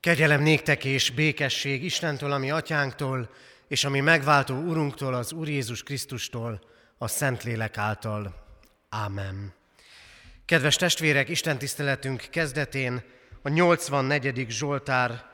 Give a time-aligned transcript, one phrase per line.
[0.00, 3.30] Kegyelem néktek és békesség Istentől, ami atyánktól,
[3.68, 6.60] és ami megváltó Urunktól, az Úr Jézus Krisztustól,
[6.98, 8.46] a Szentlélek által.
[8.88, 9.54] Ámen.
[10.44, 13.02] Kedves testvérek, Isten tiszteletünk kezdetén
[13.42, 14.46] a 84.
[14.48, 15.24] Zsoltár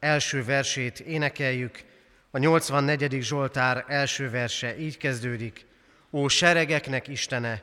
[0.00, 1.84] első versét énekeljük.
[2.30, 3.22] A 84.
[3.22, 5.66] Zsoltár első verse így kezdődik.
[6.10, 7.62] Ó seregeknek Istene,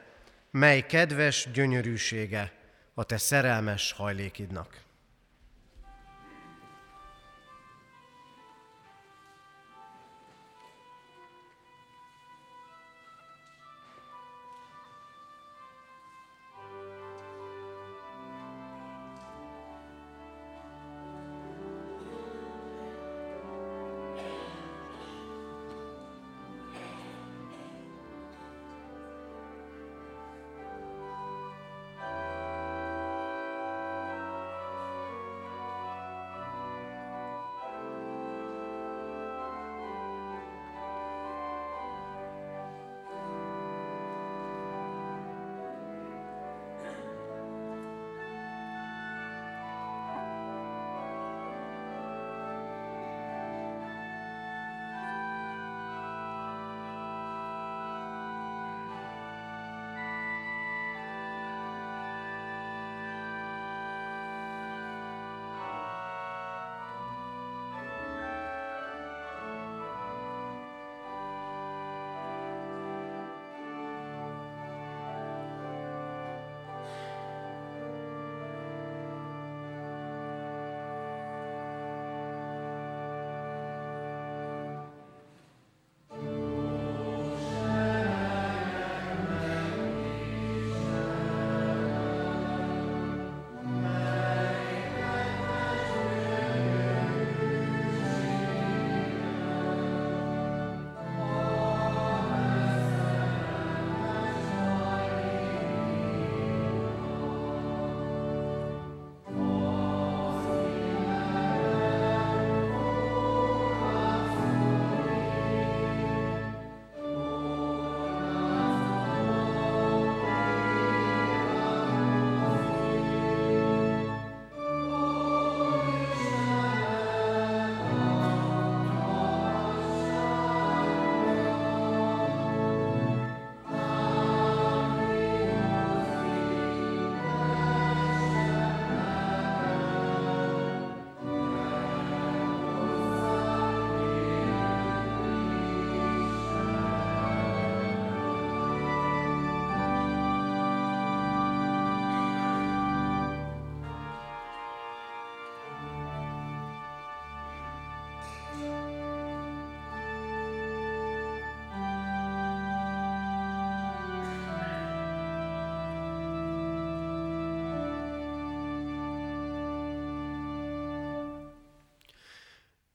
[0.51, 2.53] mely kedves gyönyörűsége
[2.93, 4.89] a te szerelmes hajlékidnak.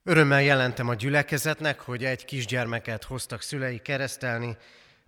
[0.08, 4.56] Örömmel jelentem a gyülekezetnek, hogy egy kisgyermeket hoztak szülei keresztelni,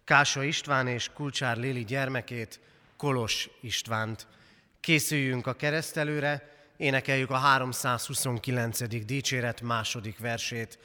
[0.04, 2.60] Kása István és Kulcsár Lili gyermekét,
[2.96, 4.26] Kolos Istvánt.
[4.80, 9.04] Készüljünk a keresztelőre, énekeljük a 329.
[9.04, 10.78] dicséret második versét.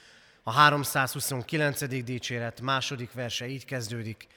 [0.44, 2.04] A 329.
[2.04, 4.28] dicséret második verse így kezdődik.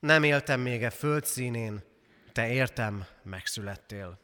[0.00, 1.82] Nem éltem még e föld színén,
[2.32, 4.21] te értem megszülettél.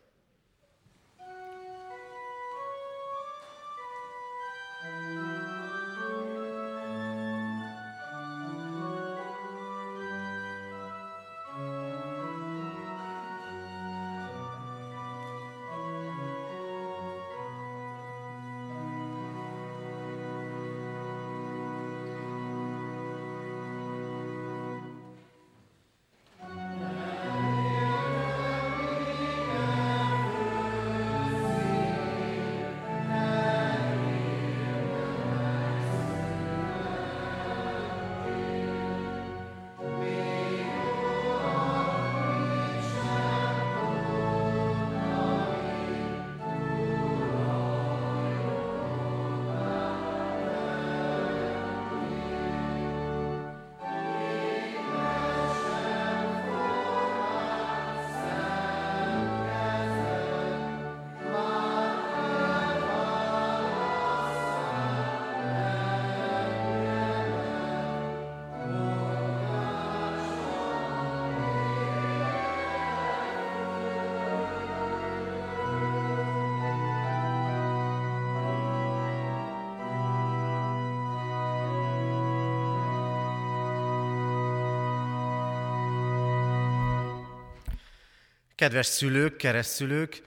[88.58, 90.22] Kedves szülők, keresztszülők,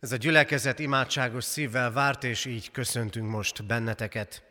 [0.00, 4.42] ez a gyülekezet imádságos szívvel várt, és így köszöntünk most benneteket.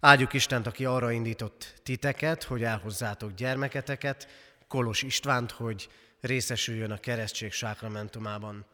[0.00, 4.28] Áldjuk Istent, aki arra indított titeket, hogy elhozzátok gyermeketeket,
[4.68, 5.88] Kolos Istvánt, hogy
[6.20, 8.66] részesüljön a keresztség sákramentumában.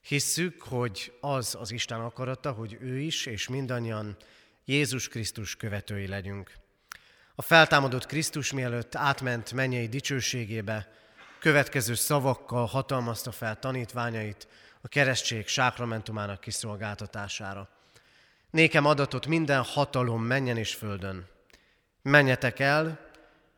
[0.00, 4.16] Hisszük, hogy az az Isten akarata, hogy ő is, és mindannyian
[4.64, 6.52] Jézus Krisztus követői legyünk.
[7.34, 11.00] A feltámadott Krisztus mielőtt átment mennyei dicsőségébe,
[11.42, 14.48] következő szavakkal hatalmazta fel tanítványait
[14.80, 17.68] a keresztség sákramentumának kiszolgáltatására.
[18.50, 21.26] Nékem adatot minden hatalom menjen és földön.
[22.02, 23.10] Menjetek el,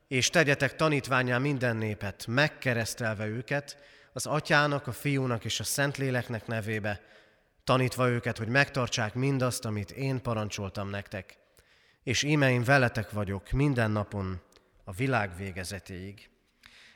[0.08, 3.78] és tegyetek tanítványá minden népet, megkeresztelve őket,
[4.12, 7.00] az atyának, a fiúnak és a szentléleknek nevébe,
[7.64, 11.38] tanítva őket, hogy megtartsák mindazt, amit én parancsoltam nektek.
[12.02, 14.40] És íme én veletek vagyok minden napon
[14.84, 16.32] a világ végezetéig.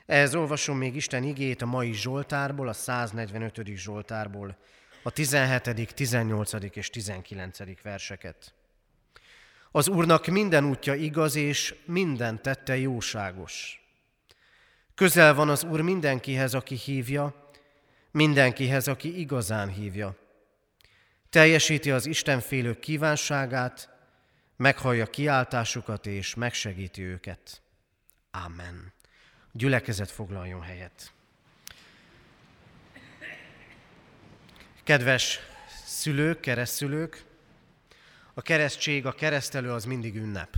[0.09, 3.61] Ehhez olvasom még Isten igét a mai Zsoltárból, a 145.
[3.65, 4.57] Zsoltárból,
[5.03, 6.53] a 17., 18.
[6.75, 7.81] és 19.
[7.81, 8.53] verseket.
[9.71, 13.83] Az Úrnak minden útja igaz, és minden tette jóságos.
[14.95, 17.49] Közel van az Úr mindenkihez, aki hívja,
[18.11, 20.15] mindenkihez, aki igazán hívja.
[21.29, 23.89] Teljesíti az Istenfélők kívánságát,
[24.55, 27.61] meghallja kiáltásukat és megsegíti őket.
[28.31, 28.97] Amen
[29.59, 31.11] gyülekezet foglaljon helyet.
[34.83, 35.39] Kedves
[35.85, 37.23] szülők, keresztszülők,
[38.33, 40.55] a keresztség, a keresztelő az mindig ünnep.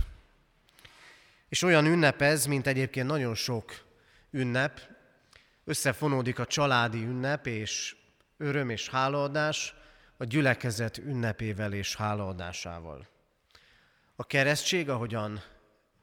[1.48, 3.84] És olyan ünnep ez, mint egyébként nagyon sok
[4.30, 4.80] ünnep,
[5.64, 7.96] összefonódik a családi ünnep és
[8.36, 9.74] öröm és hálaadás
[10.16, 13.08] a gyülekezet ünnepével és hálaadásával.
[14.16, 15.42] A keresztség, ahogyan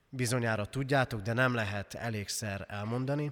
[0.10, 3.32] bizonyára tudjátok, de nem lehet elégszer elmondani.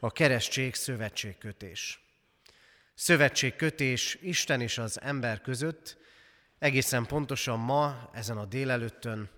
[0.00, 2.04] A keresztség szövetségkötés.
[2.94, 5.98] Szövetségkötés Isten és az ember között,
[6.58, 9.30] egészen pontosan ma, ezen a délelőttön,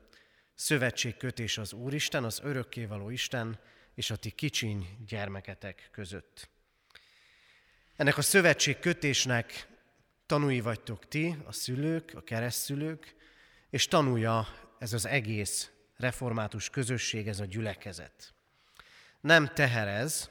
[0.54, 3.58] szövetségkötés az Úristen, az örökkévaló Isten
[3.94, 6.48] és a ti kicsiny gyermeketek között.
[7.96, 9.66] Ennek a szövetségkötésnek
[10.26, 13.14] tanúi vagytok ti, a szülők, a keresztszülők,
[13.70, 14.46] és tanulja
[14.78, 15.70] ez az egész
[16.02, 18.34] református közösség, ez a gyülekezet.
[19.20, 20.30] Nem teherez,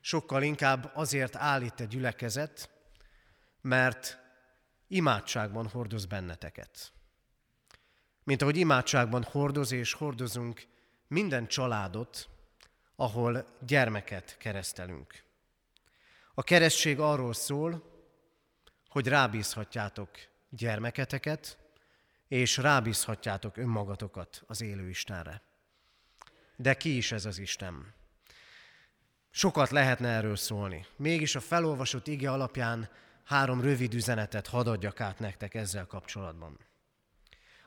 [0.00, 2.70] sokkal inkább azért állít egy gyülekezet,
[3.60, 4.18] mert
[4.88, 6.92] imádságban hordoz benneteket.
[8.24, 10.66] Mint ahogy imádságban hordoz és hordozunk
[11.08, 12.28] minden családot,
[12.96, 15.24] ahol gyermeket keresztelünk.
[16.34, 17.94] A keresztség arról szól,
[18.88, 20.10] hogy rábízhatjátok
[20.48, 21.58] gyermeketeket,
[22.28, 25.42] és rábízhatjátok önmagatokat az élő Istenre.
[26.56, 27.94] De ki is ez az Isten?
[29.30, 30.86] Sokat lehetne erről szólni.
[30.96, 32.88] Mégis a felolvasott ige alapján
[33.24, 36.58] három rövid üzenetet hadd adjak át nektek ezzel kapcsolatban.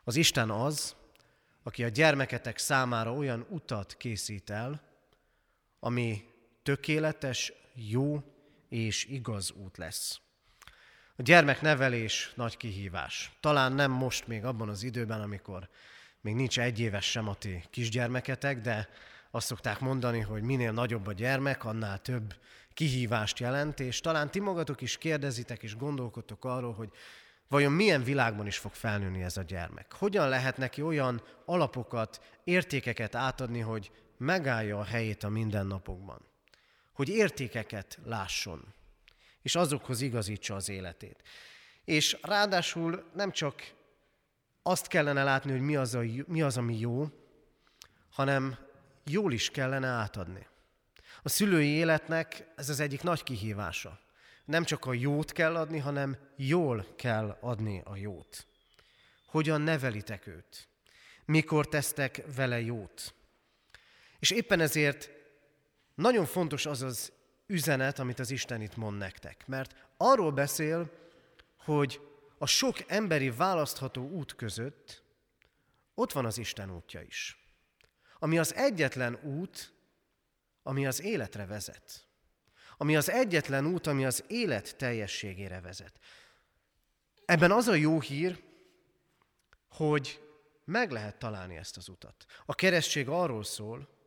[0.03, 0.95] Az Isten az,
[1.63, 4.81] aki a gyermeketek számára olyan utat készít el,
[5.79, 6.23] ami
[6.63, 8.23] tökéletes, jó
[8.69, 10.21] és igaz út lesz.
[11.19, 13.31] A gyermeknevelés nagy kihívás.
[13.39, 15.69] Talán nem most még abban az időben, amikor
[16.21, 18.89] még nincs egy éves sem a ti kisgyermeketek, de
[19.31, 22.35] azt szokták mondani, hogy minél nagyobb a gyermek, annál több
[22.73, 26.89] kihívást jelent, és talán ti magatok is kérdezitek és gondolkodtok arról, hogy
[27.47, 29.93] vajon milyen világban is fog felnőni ez a gyermek.
[29.93, 36.21] Hogyan lehet neki olyan alapokat, értékeket átadni, hogy megállja a helyét a mindennapokban.
[36.93, 38.77] Hogy értékeket lásson
[39.41, 41.21] és azokhoz igazítsa az életét.
[41.85, 43.73] És ráadásul nem csak
[44.63, 47.07] azt kellene látni, hogy mi az, a, mi az, ami jó,
[48.09, 48.57] hanem
[49.03, 50.47] jól is kellene átadni.
[51.21, 53.99] A szülői életnek ez az egyik nagy kihívása.
[54.45, 58.47] Nem csak a jót kell adni, hanem jól kell adni a jót.
[59.25, 60.67] Hogyan nevelitek őt?
[61.25, 63.13] Mikor tesztek vele jót?
[64.19, 65.09] És éppen ezért
[65.95, 67.11] nagyon fontos az az
[67.49, 69.47] üzenet, amit az Isten itt mond nektek.
[69.47, 70.91] Mert arról beszél,
[71.57, 72.01] hogy
[72.37, 75.03] a sok emberi választható út között
[75.93, 77.37] ott van az Isten útja is.
[78.19, 79.73] Ami az egyetlen út,
[80.63, 82.07] ami az életre vezet.
[82.77, 85.99] Ami az egyetlen út, ami az élet teljességére vezet.
[87.25, 88.43] Ebben az a jó hír,
[89.69, 90.23] hogy
[90.65, 92.25] meg lehet találni ezt az utat.
[92.45, 93.98] A keresztség arról szól,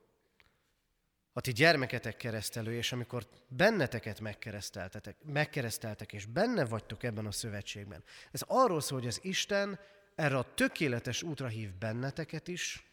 [1.32, 8.04] a ti gyermeketek keresztelő, és amikor benneteket megkereszteltetek, megkereszteltek, és benne vagytok ebben a szövetségben.
[8.30, 9.78] Ez arról szól, hogy az Isten
[10.14, 12.86] erre a tökéletes útra hív benneteket is,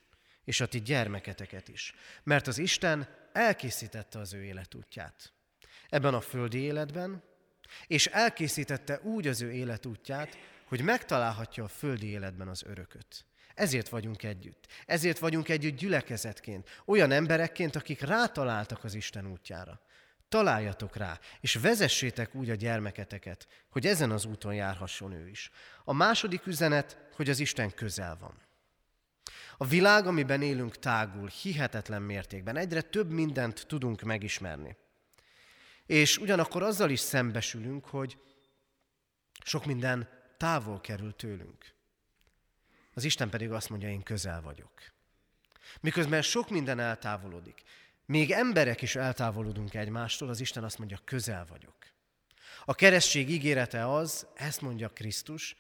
[0.44, 1.94] és a ti gyermeketeket is.
[2.24, 5.34] Mert az Isten elkészítette az ő életútját.
[5.90, 7.24] ebben a földi életben,
[7.88, 13.26] és elkészítette úgy az ő életútját, hogy megtalálhatja a földi életben az örököt.
[13.60, 14.68] Ezért vagyunk együtt.
[14.86, 19.82] Ezért vagyunk együtt gyülekezetként, olyan emberekként, akik rátaláltak az Isten útjára.
[20.30, 25.52] Találjatok rá, és vezessétek úgy a gyermeketeket, hogy ezen az úton járhasson ő is.
[25.84, 28.42] A második üzenet, hogy az Isten közel van.
[29.58, 32.58] A világ, amiben élünk, tágul, hihetetlen mértékben.
[32.58, 34.76] Egyre több mindent tudunk megismerni.
[35.86, 38.18] És ugyanakkor azzal is szembesülünk, hogy
[39.44, 41.78] sok minden távol kerül tőlünk.
[43.00, 44.72] Az Isten pedig azt mondja, én közel vagyok.
[45.80, 47.64] Miközben sok minden eltávolodik,
[48.06, 51.76] még emberek is eltávolodunk egymástól, az Isten azt mondja, közel vagyok.
[52.66, 55.56] A keresztség ígérete az, ezt mondja Krisztus,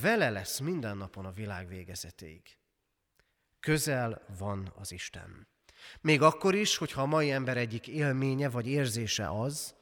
[0.00, 2.56] vele lesz minden napon a világ végezetéig.
[3.60, 5.46] Közel van az Isten.
[6.00, 9.74] Még akkor is, hogyha a mai ember egyik élménye vagy érzése az,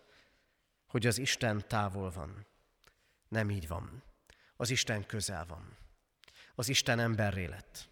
[0.86, 2.46] hogy az Isten távol van.
[3.28, 4.02] Nem így van.
[4.56, 5.86] Az Isten közel van.
[6.58, 7.88] Az Isten emberré lett.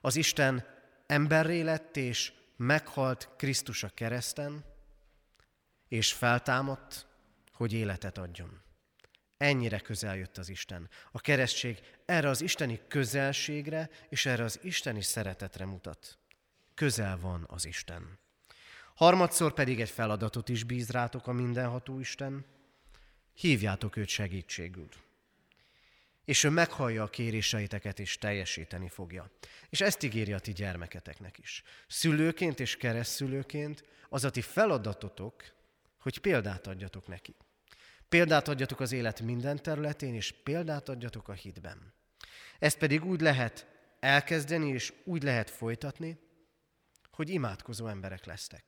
[0.00, 0.66] Az Isten
[1.06, 4.64] emberré lett, és meghalt Krisztus a kereszten,
[5.88, 7.06] és feltámadt,
[7.52, 8.62] hogy életet adjon.
[9.36, 10.88] Ennyire közel jött az Isten.
[11.10, 16.18] A keresztség erre az isteni közelségre és erre az isteni szeretetre mutat.
[16.74, 18.18] Közel van az Isten.
[18.94, 22.44] Harmadszor pedig egy feladatot is bíz rátok a mindenható Isten.
[23.34, 24.88] Hívjátok őt segítségül
[26.28, 29.30] és ő meghallja a kéréseiteket, és teljesíteni fogja.
[29.68, 31.62] És ezt ígéri a ti gyermeketeknek is.
[31.86, 35.42] Szülőként és keresztszülőként az a ti feladatotok,
[35.98, 37.36] hogy példát adjatok neki.
[38.08, 41.94] Példát adjatok az élet minden területén, és példát adjatok a hitben.
[42.58, 43.66] Ezt pedig úgy lehet
[44.00, 46.18] elkezdeni, és úgy lehet folytatni,
[47.10, 48.64] hogy imádkozó emberek lesztek.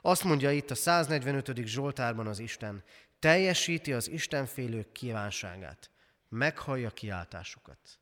[0.00, 1.66] Azt mondja itt a 145.
[1.66, 2.84] Zsoltárban az Isten,
[3.18, 5.91] teljesíti az Istenfélők kívánságát
[6.32, 7.98] meghallja kiáltásukat.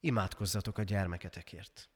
[0.00, 1.88] Imádkozzatok a gyermeketekért.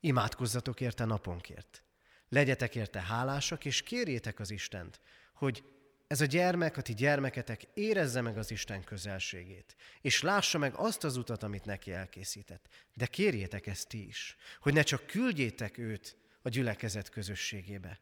[0.00, 1.82] Imádkozzatok érte naponkért.
[2.28, 5.00] Legyetek érte hálásak, és kérjétek az Istent,
[5.34, 5.64] hogy
[6.06, 11.04] ez a gyermek, a ti gyermeketek érezze meg az Isten közelségét, és lássa meg azt
[11.04, 12.68] az utat, amit neki elkészített.
[12.94, 18.00] De kérjétek ezt ti is, hogy ne csak küldjétek őt a gyülekezet közösségébe,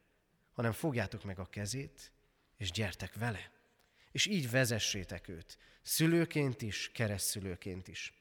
[0.51, 2.11] hanem fogjátok meg a kezét,
[2.57, 3.53] és gyertek vele
[4.15, 8.13] és így vezessétek őt, szülőként is, keresztszülőként is.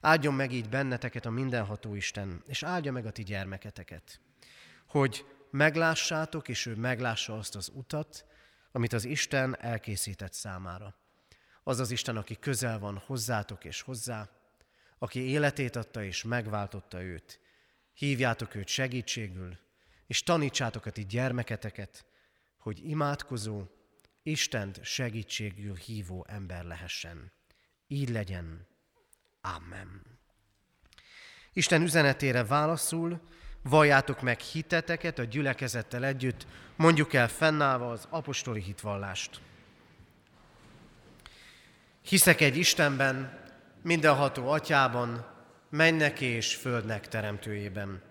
[0.00, 4.20] Áldjon meg így benneteket a mindenható Isten, és áldja meg a ti gyermeketeket,
[4.86, 8.24] hogy meglássátok, és ő meglássa azt az utat,
[8.72, 10.94] amit az Isten elkészített számára.
[11.62, 14.30] Az az Isten, aki közel van hozzátok és hozzá,
[14.98, 17.40] aki életét adta és megváltotta őt.
[17.92, 19.58] Hívjátok őt segítségül,
[20.06, 22.04] és tanítsátok a ti gyermeketeket,
[22.58, 23.64] hogy imádkozó,
[24.22, 27.32] Istent segítségül hívó ember lehessen.
[27.86, 28.68] Így legyen.
[29.40, 30.18] Amen.
[31.52, 33.20] Isten üzenetére válaszul,
[33.62, 36.46] valljátok meg hiteteket a gyülekezettel együtt,
[36.76, 39.40] mondjuk el fennállva az apostoli hitvallást.
[42.02, 43.38] Hiszek egy Istenben,
[43.82, 45.26] mindenható atyában,
[45.70, 48.02] mennek és földnek teremtőjében,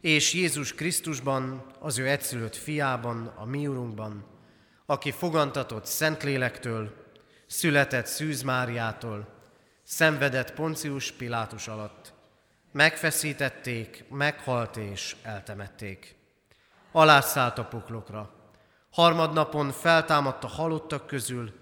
[0.00, 4.26] és Jézus Krisztusban, az ő egyszülött fiában, a mi urunkban,
[4.92, 6.92] aki fogantatott Szentlélektől,
[7.46, 9.28] született Szűz Máriától,
[9.82, 12.12] szenvedett Poncius Pilátus alatt.
[12.72, 16.16] Megfeszítették, meghalt és eltemették.
[16.90, 18.30] Alászállt a poklokra.
[18.90, 21.52] Harmadnapon feltámadt a halottak közül,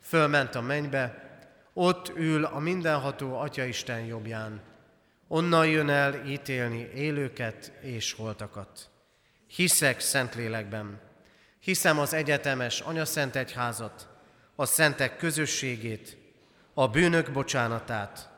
[0.00, 1.38] fölment a mennybe,
[1.72, 4.60] ott ül a mindenható Atyaisten jobbján.
[5.28, 8.90] Onnan jön el ítélni élőket és holtakat.
[9.46, 11.10] Hiszek Szentlélekben,
[11.62, 14.08] Hiszem az egyetemes anyaszent egyházat,
[14.54, 16.16] a szentek közösségét,
[16.74, 18.30] a bűnök bocsánatát,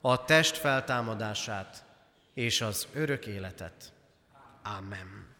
[0.00, 1.84] a test feltámadását
[2.34, 3.92] és az örök életet.
[4.78, 5.36] Amen.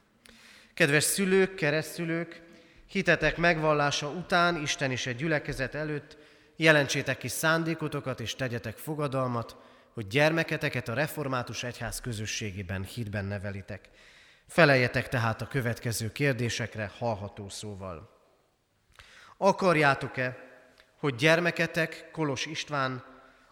[0.74, 2.42] Kedves szülők, keresztülők,
[2.86, 6.16] hitetek megvallása után Isten is egy gyülekezet előtt
[6.56, 9.56] jelentsétek ki szándékotokat és tegyetek fogadalmat,
[9.94, 13.88] hogy gyermeketeket a református egyház közösségében hitben nevelitek.
[14.50, 18.10] Feleljetek tehát a következő kérdésekre hallható szóval.
[19.36, 20.36] Akarjátok-e,
[20.98, 23.04] hogy gyermeketek, Kolos István,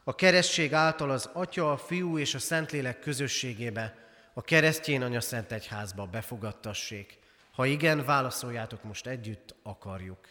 [0.04, 3.94] a keresztség által az Atya, a Fiú és a Szentlélek közösségébe,
[4.32, 7.18] a keresztjén Anya Szent Egyházba befogadtassék?
[7.52, 10.28] Ha igen, válaszoljátok most együtt, akarjuk.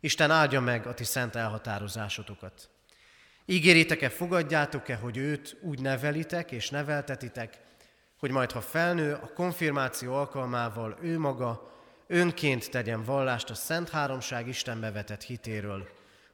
[0.00, 2.70] Isten áldja meg a ti szent elhatározásotokat.
[3.44, 7.64] Ígéritek-e, fogadjátok-e, hogy őt úgy nevelitek és neveltetitek,
[8.26, 11.72] hogy majd ha felnő, a konfirmáció alkalmával ő maga
[12.06, 15.88] önként tegyen vallást a Szent Háromság Istenbe vetett hitéről,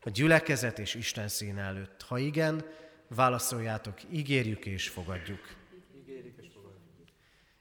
[0.05, 2.03] a gyülekezet és Isten szín előtt.
[2.09, 2.65] Ha igen,
[3.09, 5.41] válaszoljátok, ígérjük és fogadjuk.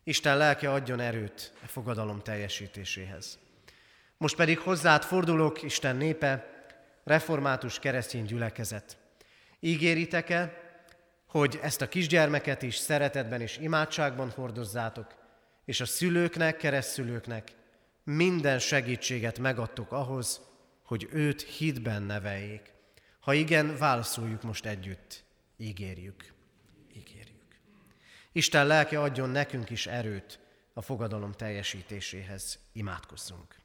[0.03, 3.39] Isten lelke adjon erőt a fogadalom teljesítéséhez.
[4.17, 6.63] Most pedig hozzád fordulok, Isten népe,
[7.03, 8.97] református keresztény gyülekezet.
[9.59, 10.70] Ígéritek-e,
[11.31, 15.15] hogy ezt a kisgyermeket is szeretetben és imádságban hordozzátok,
[15.65, 17.51] és a szülőknek, keresztülőknek
[18.03, 20.41] minden segítséget megadtok ahhoz,
[20.85, 22.73] hogy őt hitben neveljék.
[23.19, 25.23] Ha igen, válaszoljuk most együtt.
[25.57, 26.33] Ígérjük.
[26.95, 27.59] Ígérjük.
[28.31, 30.39] Isten lelke adjon nekünk is erőt
[30.73, 32.59] a fogadalom teljesítéséhez.
[32.73, 33.55] Imádkozzunk.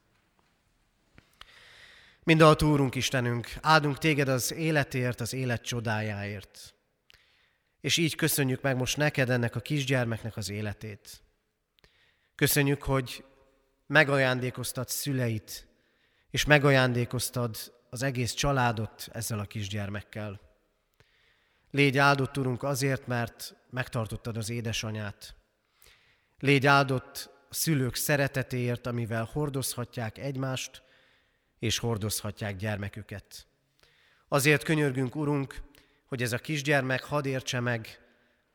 [2.23, 6.75] Mindaltó Úrunk Istenünk, áldunk téged az életért, az élet csodájáért.
[7.86, 11.22] És így köszönjük meg most neked ennek a kisgyermeknek az életét.
[12.34, 13.24] Köszönjük, hogy
[13.86, 15.68] megajándékoztad szüleit,
[16.30, 17.56] és megajándékoztad
[17.90, 20.40] az egész családot ezzel a kisgyermekkel.
[21.70, 25.34] Légy áldott, Urunk, azért, mert megtartottad az édesanyát.
[26.38, 30.82] Légy áldott a szülők szeretetéért, amivel hordozhatják egymást,
[31.58, 33.46] és hordozhatják gyermeküket.
[34.28, 35.65] Azért könyörgünk, Urunk,
[36.06, 38.00] hogy ez a kisgyermek hadd értse meg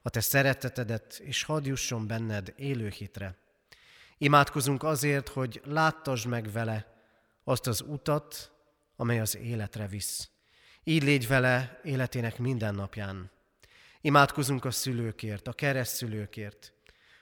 [0.01, 3.37] a Te szeretetedet, és hadd jusson benned élő hitre.
[4.17, 6.93] Imádkozunk azért, hogy láttasd meg vele
[7.43, 8.51] azt az utat,
[8.95, 10.29] amely az életre visz.
[10.83, 13.31] Így légy vele életének minden napján.
[14.01, 16.73] Imádkozunk a szülőkért, a keresztszülőkért,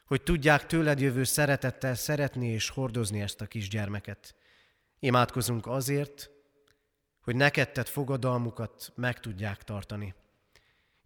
[0.05, 4.36] hogy tudják tőled jövő szeretettel szeretni és hordozni ezt a kisgyermeket.
[5.00, 6.29] Imádkozunk azért,
[7.21, 10.13] hogy neked tett fogadalmukat meg tudják tartani.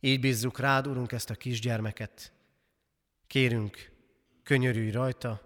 [0.06, 2.32] Így bízzuk rád, Urunk, ezt a kisgyermeket.
[3.28, 3.92] Kérünk,
[4.44, 5.42] könyörülj rajta,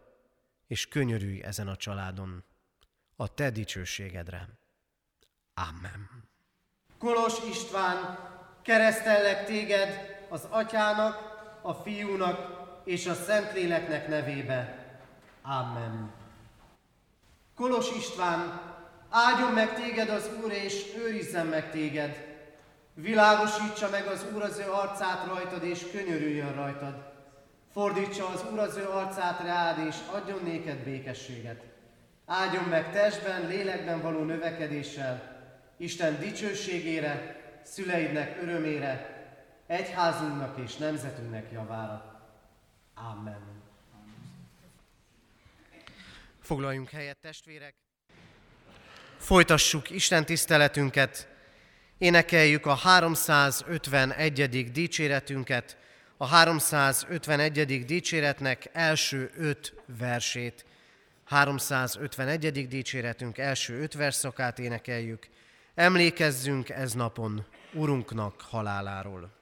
[0.67, 2.43] és könyörülj ezen a családon,
[3.15, 4.49] a te dicsőségedre.
[5.53, 6.09] Amen.
[6.97, 8.19] Kolos István,
[8.61, 11.15] keresztellek téged az atyának,
[11.61, 14.87] a fiúnak és a Szentléleknek nevébe.
[15.41, 16.13] Amen.
[17.55, 18.61] Kolos István,
[19.09, 22.26] áldjon meg téged az Úr, és őrizzen meg téged.
[23.01, 27.13] Világosítsa meg az Úr az ő arcát rajtad, és könyörüljön rajtad.
[27.71, 31.63] Fordítsa az Úr az ő arcát rád, és adjon néked békességet.
[32.25, 35.35] Áldjon meg testben, lélekben való növekedéssel,
[35.77, 39.23] Isten dicsőségére, szüleidnek örömére,
[39.67, 42.21] egyházunknak és nemzetünknek javára.
[42.93, 43.41] Amen.
[46.41, 47.75] Foglaljunk helyet, testvérek!
[49.17, 51.36] Folytassuk Isten tiszteletünket,
[51.97, 54.71] énekeljük a 351.
[54.71, 55.77] dicséretünket,
[56.17, 57.85] a 351.
[57.85, 60.65] dicséretnek első öt versét.
[61.23, 62.67] 351.
[62.67, 65.27] dicséretünk első öt verszakát énekeljük.
[65.75, 69.36] Emlékezzünk ez napon Urunknak haláláról.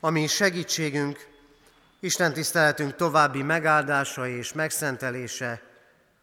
[0.00, 1.28] Ami segítségünk,
[2.00, 5.62] Isten tiszteletünk további megáldása és megszentelése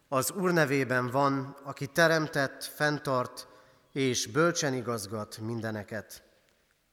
[0.07, 3.47] az Úr nevében van, aki teremtett, fenntart
[3.91, 6.23] és bölcsen igazgat mindeneket.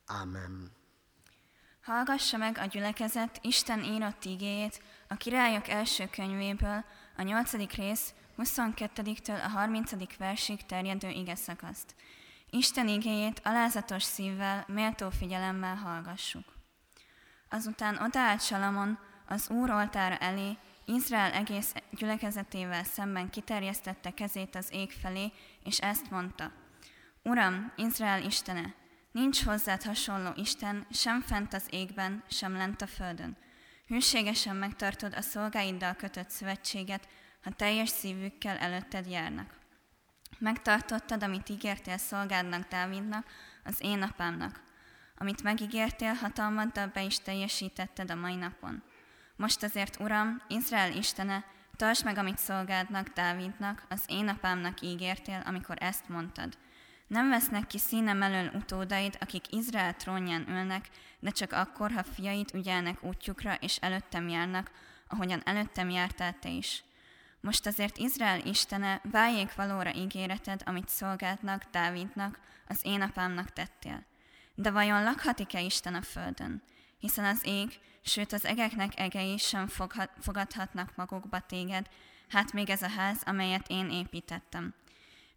[0.05, 0.71] Ámen.
[1.81, 6.83] Hallgassa meg a gyülekezet Isten írott igéjét a királyok első könyvéből,
[7.17, 10.17] a nyolcadik rész 22-től a 30.
[10.17, 11.95] versig terjedő ige szakaszt.
[12.49, 16.54] Isten igéjét alázatos szívvel, méltó figyelemmel hallgassuk.
[17.49, 24.91] Azután odaállt Salamon az Úr oltára elé, Izrael egész gyülekezetével szemben kiterjesztette kezét az ég
[24.91, 25.31] felé,
[25.63, 26.51] és ezt mondta.
[27.23, 28.73] Uram, Izrael Istene,
[29.11, 33.37] nincs hozzád hasonló Isten, sem fent az égben, sem lent a földön.
[33.87, 37.07] Hűségesen megtartod a szolgáiddal kötött szövetséget,
[37.43, 39.53] ha teljes szívükkel előtted járnak.
[40.39, 43.25] Megtartottad, amit ígértél szolgádnak Dávidnak,
[43.63, 44.64] az én apámnak.
[45.17, 48.83] Amit megígértél, hatalmaddal be is teljesítetted a mai napon.
[49.35, 55.77] Most azért, Uram, Izrael Istene, tartsd meg, amit szolgádnak, Dávidnak, az én apámnak ígértél, amikor
[55.79, 56.57] ezt mondtad.
[57.07, 62.53] Nem vesznek ki színem elől utódaid, akik Izrael trónján ülnek, de csak akkor, ha fiait
[62.53, 64.71] ügyelnek útjukra, és előttem járnak,
[65.07, 66.83] ahogyan előttem jártál te is.
[67.41, 74.05] Most azért Izrael Istene, váljék valóra ígéreted, amit szolgáltnak, Dávidnak, az én apámnak tettél.
[74.55, 76.61] De vajon lakhatik-e Isten a földön?
[76.99, 79.67] Hiszen az ég, sőt az egeknek egei sem
[80.19, 81.89] fogadhatnak magukba téged,
[82.29, 84.73] hát még ez a ház, amelyet én építettem.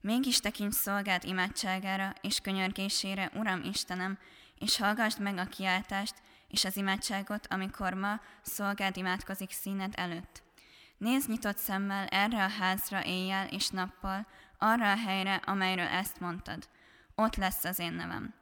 [0.00, 4.18] Mégis tekints szolgált imádságára és könyörgésére, Uram Istenem,
[4.58, 6.14] és hallgassd meg a kiáltást
[6.48, 10.42] és az imádságot, amikor ma szolgád imádkozik színed előtt.
[10.98, 14.26] Nézd nyitott szemmel erre a házra éjjel és nappal,
[14.58, 16.68] arra a helyre, amelyről ezt mondtad.
[17.14, 18.34] Ott lesz az én nevem.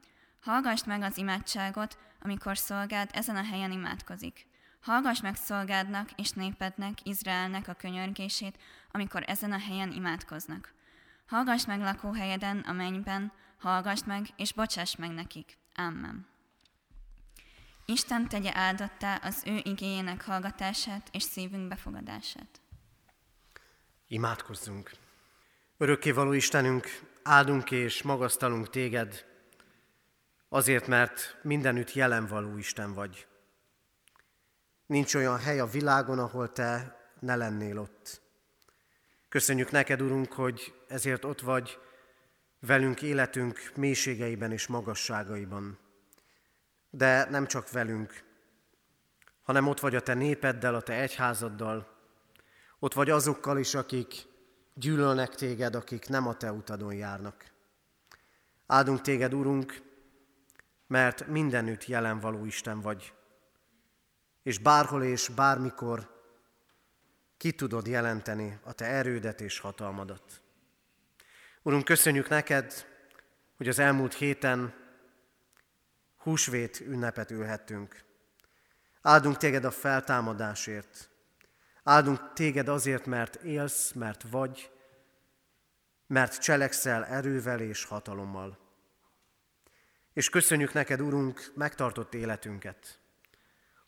[0.47, 4.47] Hallgass meg az imádságot, amikor szolgád ezen a helyen imádkozik.
[4.81, 8.59] Hallgass meg szolgádnak és népednek, Izraelnek a könyörgését,
[8.91, 10.73] amikor ezen a helyen imádkoznak.
[11.27, 15.59] Hallgass meg lakóhelyeden, a mennyben, hallgass meg, és bocsáss meg nekik.
[15.75, 16.27] Amen.
[17.85, 22.61] Isten tegye áldottá az ő igényének hallgatását és szívünk befogadását.
[24.09, 24.91] Imádkozzunk!
[25.77, 26.87] Örökkévaló Istenünk,
[27.23, 29.35] áldunk és magasztalunk téged,
[30.49, 33.27] azért, mert mindenütt jelen való Isten vagy.
[34.87, 38.21] Nincs olyan hely a világon, ahol te ne lennél ott.
[39.29, 41.79] Köszönjük neked, Urunk, hogy ezért ott vagy
[42.61, 45.79] velünk életünk mélységeiben és magasságaiban.
[46.91, 48.25] De nem csak velünk,
[49.43, 51.95] hanem ott vagy a te népeddel, a te egyházaddal,
[52.79, 54.27] ott vagy azokkal is, akik
[54.75, 57.45] gyűlölnek téged, akik nem a te utadon járnak.
[58.67, 59.83] Áldunk téged, Urunk,
[60.87, 63.13] mert mindenütt jelen való Isten vagy,
[64.43, 66.15] és bárhol és bármikor
[67.37, 70.41] ki tudod jelenteni a te erődet és hatalmadat.
[71.63, 72.87] Urunk, köszönjük neked,
[73.57, 74.75] hogy az elmúlt héten
[76.17, 78.05] húsvét ünnepet ülhettünk.
[79.03, 81.11] Áldunk téged a feltámadásért.
[81.83, 84.71] Áldunk téged azért, mert élsz, mert vagy,
[86.07, 88.66] mert cselekszel erővel és hatalommal.
[90.17, 92.99] És köszönjük neked, Urunk, megtartott életünket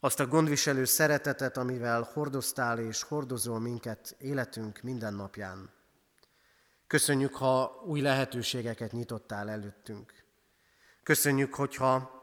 [0.01, 5.71] azt a gondviselő szeretetet, amivel hordoztál és hordozol minket életünk minden napján.
[6.87, 10.13] Köszönjük, ha új lehetőségeket nyitottál előttünk.
[11.03, 12.23] Köszönjük, hogyha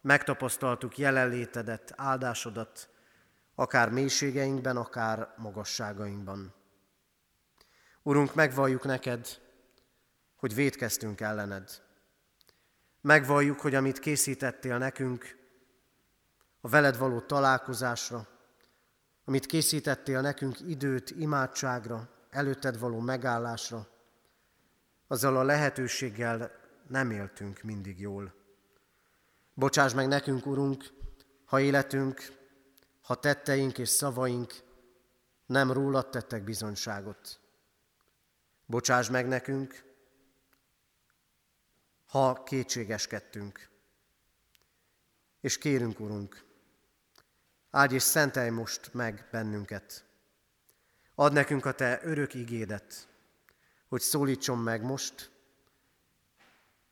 [0.00, 2.88] megtapasztaltuk jelenlétedet, áldásodat,
[3.54, 6.54] akár mélységeinkben, akár magasságainkban.
[8.02, 9.26] Urunk, megvalljuk neked,
[10.36, 11.88] hogy védkeztünk ellened.
[13.00, 15.38] Megvalljuk, hogy amit készítettél nekünk,
[16.60, 18.28] a veled való találkozásra,
[19.24, 23.88] amit készítettél nekünk időt imádságra, előtted való megállásra,
[25.06, 26.50] azzal a lehetőséggel
[26.88, 28.34] nem éltünk mindig jól.
[29.54, 30.84] Bocsáss meg nekünk, Urunk,
[31.44, 32.38] ha életünk,
[33.02, 34.54] ha tetteink és szavaink
[35.46, 37.40] nem rólad tettek bizonyságot.
[38.66, 39.84] Bocsáss meg nekünk,
[42.10, 43.68] ha kétségeskedtünk.
[45.40, 46.44] És kérünk, Urunk,
[47.70, 50.04] Áldj és szentelj most meg bennünket.
[51.14, 53.08] Add nekünk a Te örök igédet,
[53.88, 55.30] hogy szólítson meg most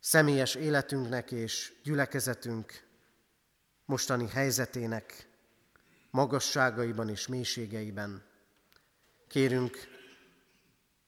[0.00, 2.86] személyes életünknek és gyülekezetünk
[3.84, 5.28] mostani helyzetének
[6.10, 8.24] magasságaiban és mélységeiben.
[9.28, 9.76] Kérünk,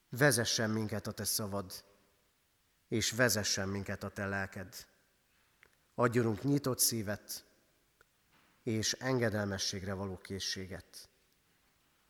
[0.09, 1.85] vezessen minket a Te szavad,
[2.91, 4.87] és vezessen minket a Te lelked.
[5.95, 7.45] Adjunk nyitott szívet,
[8.63, 11.09] és engedelmességre való készséget.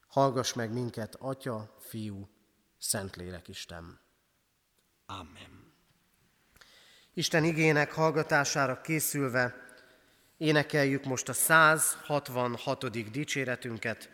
[0.07, 2.29] Hallgass meg minket, Atya, Fiú,
[2.79, 4.01] Szentlélek Isten.
[5.07, 5.73] Amen.
[7.15, 9.55] Isten igének hallgatására készülve
[10.37, 13.11] énekeljük most a 166.
[13.11, 14.11] dicséretünket,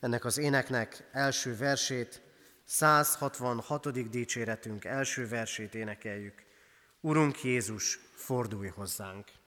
[0.00, 2.23] ennek az éneknek első versét,
[2.64, 4.08] 166.
[4.10, 6.42] dicséretünk első versét énekeljük.
[7.00, 9.43] Urunk Jézus, fordulj hozzánk!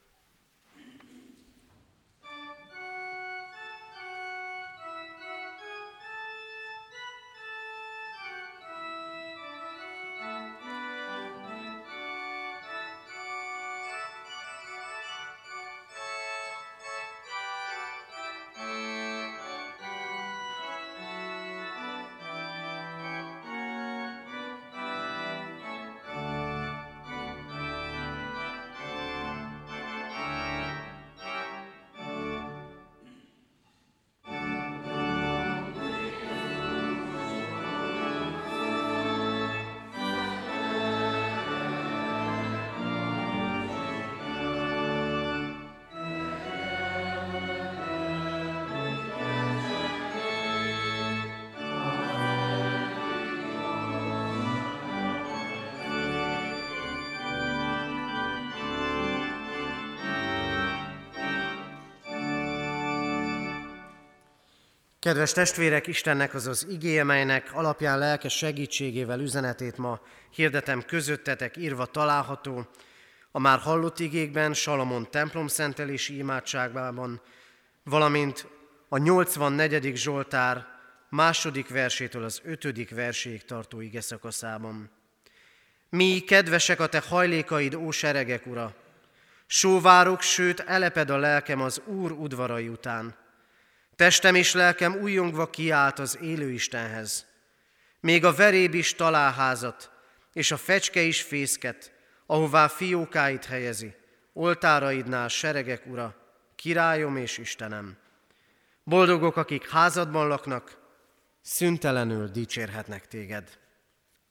[65.08, 71.86] Kedves testvérek, Istennek az az igéje, melynek alapján lelkes segítségével üzenetét ma hirdetem közöttetek írva
[71.86, 72.68] található,
[73.32, 77.22] a már hallott igékben, Salamon templom szentelési imádságában,
[77.84, 78.48] valamint
[78.90, 79.96] a 84.
[79.96, 80.66] Zsoltár
[81.10, 84.90] második versétől az ötödik verséig tartó ige szakaszában.
[85.90, 88.74] Mi kedvesek a te hajlékaid, ó seregek, ura!
[89.46, 93.16] Sóvárok, sőt, eleped a lelkem az Úr udvarai után–
[93.98, 97.26] Testem és lelkem újongva kiállt az élő Istenhez.
[98.00, 99.92] Még a veréb is találházat,
[100.34, 101.92] és a fecske is fészket,
[102.26, 103.96] ahová fiókáit helyezi,
[104.34, 106.16] oltáraidnál seregek ura,
[106.56, 107.98] királyom és Istenem.
[108.84, 110.78] Boldogok, akik házadban laknak,
[111.42, 113.58] szüntelenül dicsérhetnek téged.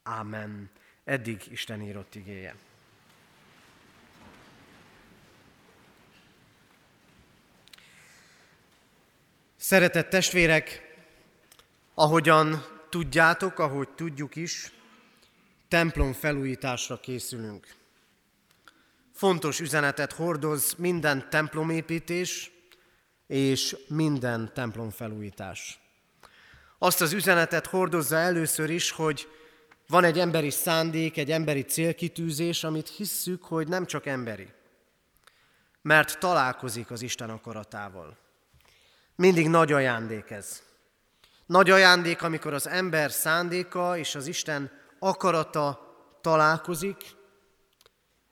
[0.03, 0.71] Ámen.
[1.05, 2.55] Eddig Isten írott igéje.
[9.67, 10.97] Szeretett testvérek,
[11.95, 14.73] ahogyan tudjátok, ahogy tudjuk is,
[15.69, 17.75] templom felújításra készülünk.
[19.13, 22.51] Fontos üzenetet hordoz minden templomépítés
[23.27, 25.79] és minden templom felújítás.
[26.79, 29.29] Azt az üzenetet hordozza először is, hogy
[29.89, 34.49] van egy emberi szándék, egy emberi célkitűzés, amit hisszük, hogy nem csak emberi,
[35.83, 38.25] mert találkozik az Isten akaratával.
[39.17, 40.63] Mindig nagy ajándék ez.
[41.47, 45.81] Nagy ajándék, amikor az ember szándéka és az Isten akarata
[46.21, 47.15] találkozik,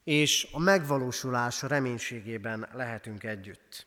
[0.05, 3.87] és a megvalósulás reménységében lehetünk együtt.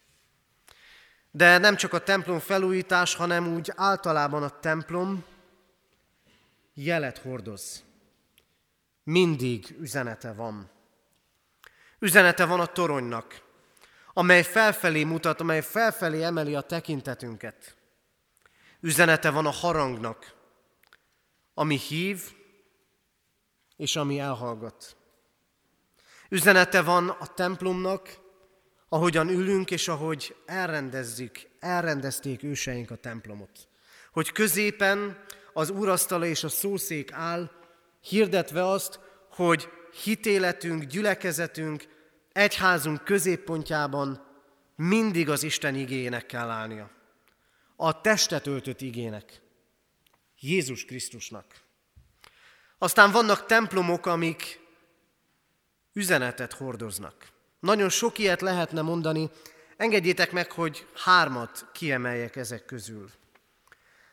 [1.31, 5.23] De nem csak a templom felújítás, hanem úgy általában a templom
[6.73, 7.83] jelet hordoz.
[9.03, 10.69] Mindig üzenete van.
[11.99, 13.41] Üzenete van a toronynak,
[14.17, 17.75] amely felfelé mutat, amely felfelé emeli a tekintetünket.
[18.79, 20.33] Üzenete van a harangnak,
[21.53, 22.21] ami hív,
[23.75, 24.95] és ami elhallgat.
[26.29, 28.19] Üzenete van a templomnak,
[28.89, 33.67] ahogyan ülünk, és ahogy elrendezzük, elrendezték őseink a templomot.
[34.11, 37.51] Hogy középen az úrasztala és a szószék áll,
[38.01, 38.99] hirdetve azt,
[39.29, 39.69] hogy
[40.03, 41.96] hitéletünk, gyülekezetünk
[42.37, 44.25] egyházunk középpontjában
[44.75, 46.89] mindig az Isten igének kell állnia.
[47.75, 49.41] A testet öltött igének.
[50.39, 51.45] Jézus Krisztusnak.
[52.77, 54.59] Aztán vannak templomok, amik
[55.93, 57.27] üzenetet hordoznak.
[57.59, 59.29] Nagyon sok ilyet lehetne mondani,
[59.77, 63.09] engedjétek meg, hogy hármat kiemeljek ezek közül.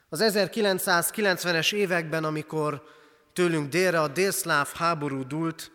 [0.09, 2.85] Az 1990-es években, amikor
[3.33, 5.74] tőlünk délre a délszláv háború dúlt,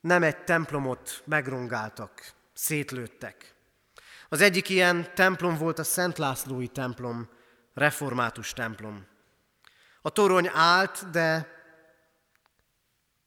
[0.00, 3.54] nem egy templomot megrongáltak, szétlőttek.
[4.28, 7.28] Az egyik ilyen templom volt a Szent Lászlói templom,
[7.74, 9.06] református templom.
[10.02, 11.58] A torony állt, de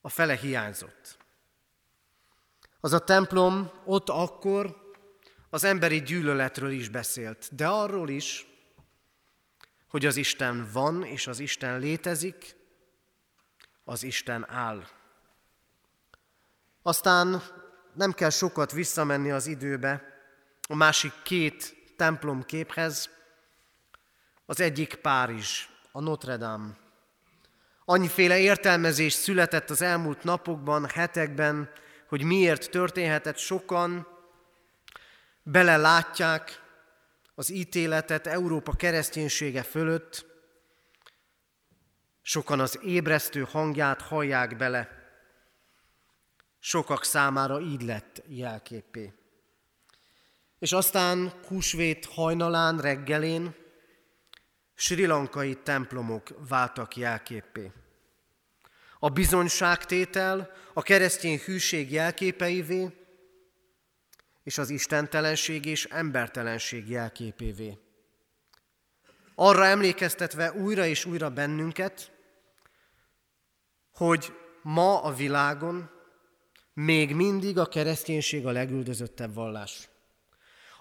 [0.01, 1.17] a fele hiányzott.
[2.79, 4.91] Az a templom ott akkor
[5.49, 8.47] az emberi gyűlöletről is beszélt, de arról is,
[9.87, 12.55] hogy az Isten van, és az Isten létezik,
[13.83, 14.87] az Isten áll.
[16.83, 17.41] Aztán
[17.93, 20.03] nem kell sokat visszamenni az időbe,
[20.67, 23.09] a másik két templom képhez.
[24.45, 26.77] Az egyik Párizs, a Notre Dame.
[27.85, 31.69] Annyiféle értelmezés született az elmúlt napokban, hetekben,
[32.07, 34.07] hogy miért történhetett sokan,
[35.43, 36.61] belelátják
[37.35, 40.25] az ítéletet Európa kereszténysége fölött,
[42.21, 45.02] sokan az ébresztő hangját hallják bele,
[46.65, 49.13] sokak számára így lett jelképé.
[50.59, 53.55] És aztán húsvét hajnalán, reggelén
[54.73, 57.71] Sri Lankai templomok váltak jelképé.
[58.99, 62.87] A bizonyságtétel a keresztény hűség jelképeivé,
[64.43, 67.77] és az istentelenség és embertelenség jelképévé.
[69.35, 72.11] Arra emlékeztetve újra és újra bennünket,
[73.91, 75.92] hogy ma a világon
[76.73, 79.89] még mindig a kereszténység a legüldözöttebb vallás.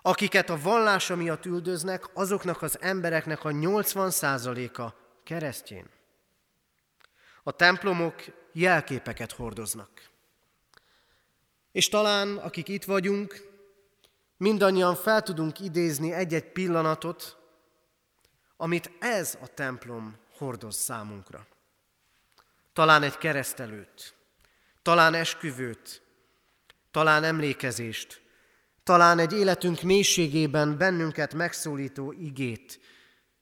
[0.03, 5.91] Akiket a vallása miatt üldöznek, azoknak az embereknek a 80%-a keresztjén.
[7.43, 8.15] A templomok
[8.53, 10.11] jelképeket hordoznak.
[11.73, 13.51] És talán, akik itt vagyunk,
[14.37, 17.37] mindannyian fel tudunk idézni egy-egy pillanatot,
[18.57, 21.47] amit ez a templom hordoz számunkra.
[22.73, 24.15] Talán egy keresztelőt,
[24.83, 26.03] talán esküvőt,
[26.91, 28.23] talán emlékezést,
[28.83, 32.81] talán egy életünk mélységében bennünket megszólító igét,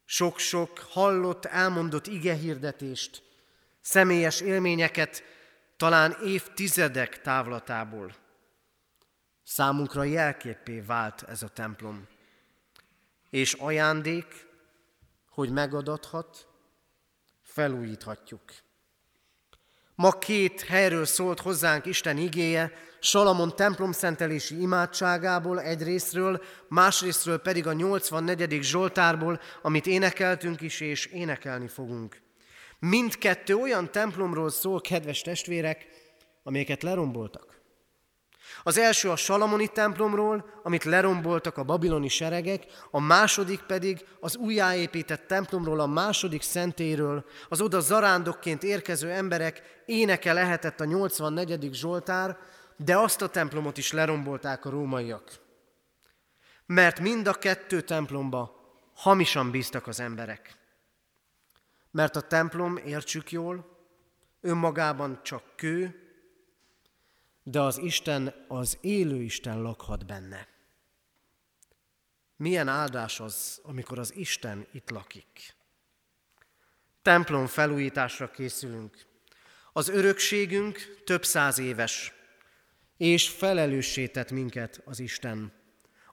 [0.05, 3.23] sok-sok hallott, elmondott igehirdetést,
[3.79, 5.23] személyes élményeket,
[5.77, 8.15] talán évtizedek távlatából.
[9.43, 12.07] Számunkra jelképé vált ez a templom,
[13.29, 14.47] és ajándék,
[15.29, 16.47] hogy megadathat,
[17.41, 18.41] felújíthatjuk.
[20.01, 27.73] Ma két helyről szólt hozzánk Isten igéje, Salamon templom szentelési imádságából egyrésztről, másrésztről pedig a
[27.73, 28.59] 84.
[28.61, 32.21] Zsoltárból, amit énekeltünk is és énekelni fogunk.
[32.79, 35.87] Mindkettő olyan templomról szól, kedves testvérek,
[36.43, 37.50] amelyeket leromboltak.
[38.63, 45.27] Az első a Salamoni templomról, amit leromboltak a babiloni seregek, a második pedig az újjáépített
[45.27, 51.69] templomról, a második szentéről, az oda zarándokként érkező emberek éneke lehetett a 84.
[51.73, 52.37] Zsoltár,
[52.77, 55.39] de azt a templomot is lerombolták a rómaiak.
[56.65, 58.59] Mert mind a kettő templomba
[58.93, 60.57] hamisan bíztak az emberek.
[61.91, 63.65] Mert a templom, értsük jól,
[64.41, 66.00] önmagában csak kő,
[67.43, 70.47] de az Isten, az élő Isten lakhat benne.
[72.35, 75.53] Milyen áldás az, amikor az Isten itt lakik.
[77.01, 79.05] Templom felújításra készülünk.
[79.73, 82.13] Az örökségünk több száz éves,
[82.97, 85.53] és felelőssé minket az Isten.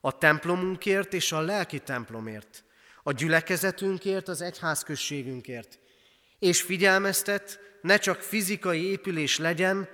[0.00, 2.64] A templomunkért és a lelki templomért,
[3.02, 5.78] a gyülekezetünkért, az egyházközségünkért,
[6.38, 9.88] és figyelmeztet, ne csak fizikai épülés legyen,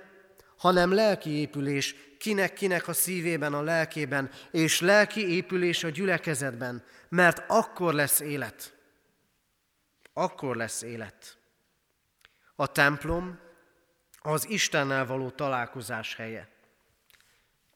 [0.57, 7.93] hanem lelki épülés kinek-kinek a szívében, a lelkében, és lelki épülés a gyülekezetben, mert akkor
[7.93, 8.73] lesz élet.
[10.13, 11.37] Akkor lesz élet.
[12.55, 13.39] A templom
[14.21, 16.47] az Istennel való találkozás helye.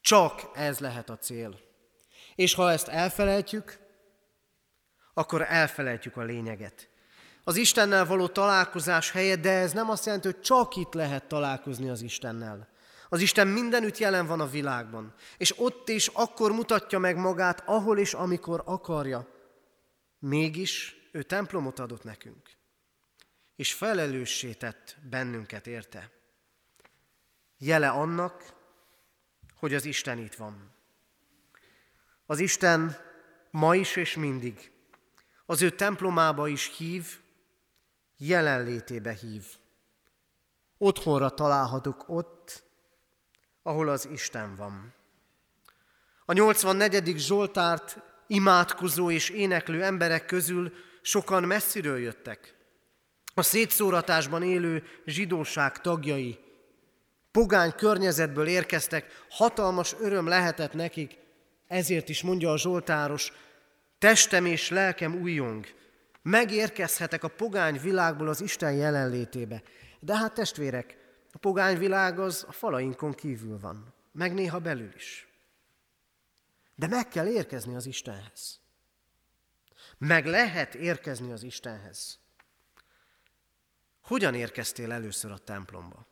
[0.01, 1.59] Csak ez lehet a cél.
[2.35, 3.77] És ha ezt elfelejtjük,
[5.13, 6.89] akkor elfelejtjük a lényeget.
[7.43, 11.89] Az Istennel való találkozás helye, de ez nem azt jelenti, hogy csak itt lehet találkozni
[11.89, 12.68] az Istennel.
[13.09, 17.97] Az Isten mindenütt jelen van a világban, és ott és akkor mutatja meg magát, ahol
[17.97, 19.27] és amikor akarja.
[20.19, 22.49] Mégis ő templomot adott nekünk,
[23.55, 26.11] és felelőssé tett bennünket érte.
[27.57, 28.53] Jele annak,
[29.59, 30.71] hogy az Isten itt van.
[32.25, 32.97] Az Isten
[33.51, 34.71] ma is és mindig
[35.49, 37.19] az ő templomába is hív,
[38.17, 39.45] jelenlétébe hív.
[40.77, 42.38] Otthonra találhatok ott,
[43.69, 44.93] ahol az Isten van.
[46.25, 47.17] A 84.
[47.17, 47.97] Zsoltárt
[48.27, 52.55] imádkozó és éneklő emberek közül sokan messziről jöttek.
[53.33, 56.39] A szétszóratásban élő zsidóság tagjai,
[57.31, 61.17] pogány környezetből érkeztek, hatalmas öröm lehetett nekik,
[61.67, 63.33] ezért is mondja a Zsoltáros,
[63.99, 65.65] testem és lelkem újjong,
[66.21, 69.61] megérkezhetek a pogány világból az Isten jelenlétébe.
[69.99, 70.97] De hát testvérek,
[71.31, 75.27] a pogány világ az a falainkon kívül van, meg néha belül is.
[76.75, 78.59] De meg kell érkezni az Istenhez.
[79.97, 82.19] Meg lehet érkezni az Istenhez.
[84.01, 86.07] Hogyan érkeztél először a templomba?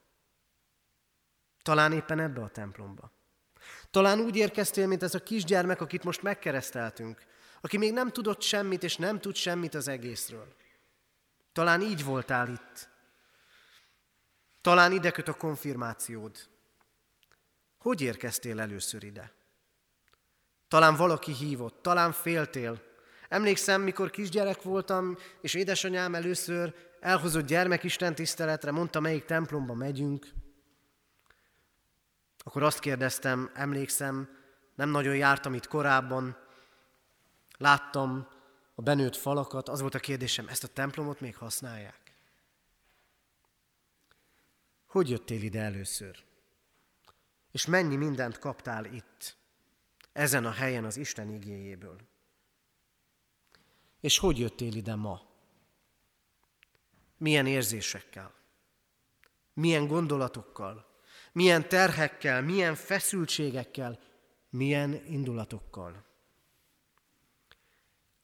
[1.62, 3.12] Talán éppen ebbe a templomba.
[3.92, 7.26] Talán úgy érkeztél, mint ez a kisgyermek, akit most megkereszteltünk,
[7.62, 10.56] aki még nem tudott semmit, és nem tud semmit az egészről.
[11.52, 12.90] Talán így voltál itt.
[14.68, 16.38] Talán ide köt a konfirmációd.
[17.78, 19.32] Hogy érkeztél először ide?
[20.68, 22.82] Talán valaki hívott, talán féltél.
[23.30, 30.28] Emlékszem, mikor kisgyerek voltam, és édesanyám először elhozott gyermekisten tiszteletre, mondta, melyik templomba megyünk.
[32.38, 34.30] Akkor azt kérdeztem, emlékszem,
[34.76, 36.38] nem nagyon jártam itt korábban,
[37.58, 38.28] láttam
[38.76, 42.07] a benőtt falakat, az volt a kérdésem, ezt a templomot még használják?
[44.98, 46.24] Hogy jöttél ide először?
[47.52, 49.38] És mennyi mindent kaptál itt,
[50.14, 52.00] ezen a helyen az Isten igéjéből?
[54.00, 55.22] És hogy jöttél ide ma?
[57.18, 58.34] Milyen érzésekkel?
[59.54, 60.86] Milyen gondolatokkal?
[61.32, 62.42] Milyen terhekkel?
[62.42, 64.00] Milyen feszültségekkel?
[64.50, 66.06] Milyen indulatokkal?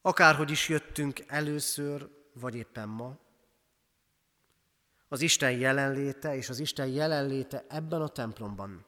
[0.02, 3.23] Akárhogy is jöttünk először, vagy éppen ma,
[5.14, 8.86] az Isten jelenléte és az Isten jelenléte ebben a templomban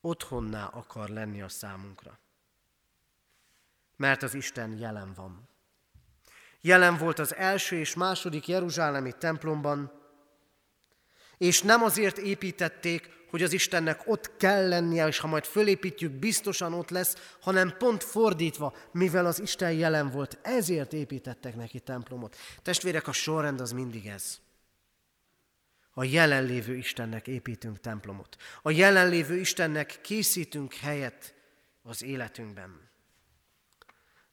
[0.00, 2.18] otthonná akar lenni a számunkra.
[3.96, 5.48] Mert az Isten jelen van.
[6.60, 9.92] Jelen volt az első és második Jeruzsálemi templomban,
[11.38, 16.72] és nem azért építették, hogy az Istennek ott kell lennie, és ha majd fölépítjük, biztosan
[16.72, 22.36] ott lesz, hanem pont fordítva, mivel az Isten jelen volt, ezért építettek neki templomot.
[22.62, 24.41] Testvérek, a sorrend az mindig ez.
[25.94, 28.36] A jelenlévő Istennek építünk templomot.
[28.62, 31.34] A jelenlévő Istennek készítünk helyet
[31.82, 32.90] az életünkben.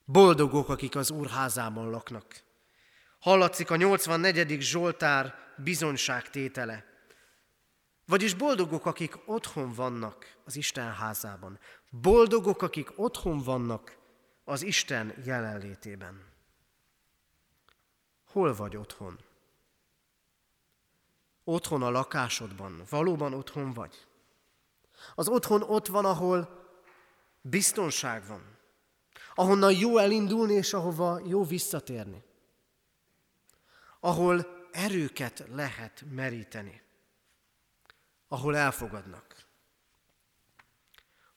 [0.06, 1.30] Boldogok, akik az Úr
[1.76, 2.44] laknak.
[3.20, 4.62] Hallatszik a 84.
[4.62, 6.86] Zsoltár bizonyságtétele.
[8.06, 11.60] Vagyis boldogok, akik otthon vannak az Isten házában.
[11.90, 13.98] Boldogok, akik otthon vannak
[14.44, 16.24] az Isten jelenlétében.
[18.32, 19.20] Hol vagy otthon?
[21.50, 22.84] Otthon a lakásodban.
[22.90, 24.08] Valóban otthon vagy?
[25.16, 26.68] Az otthon ott van, ahol
[27.42, 28.58] biztonság van.
[29.36, 32.24] Ahonnan jó elindulni, és ahova jó visszatérni.
[34.00, 36.82] Ahol erőket lehet meríteni
[38.30, 39.48] ahol elfogadnak.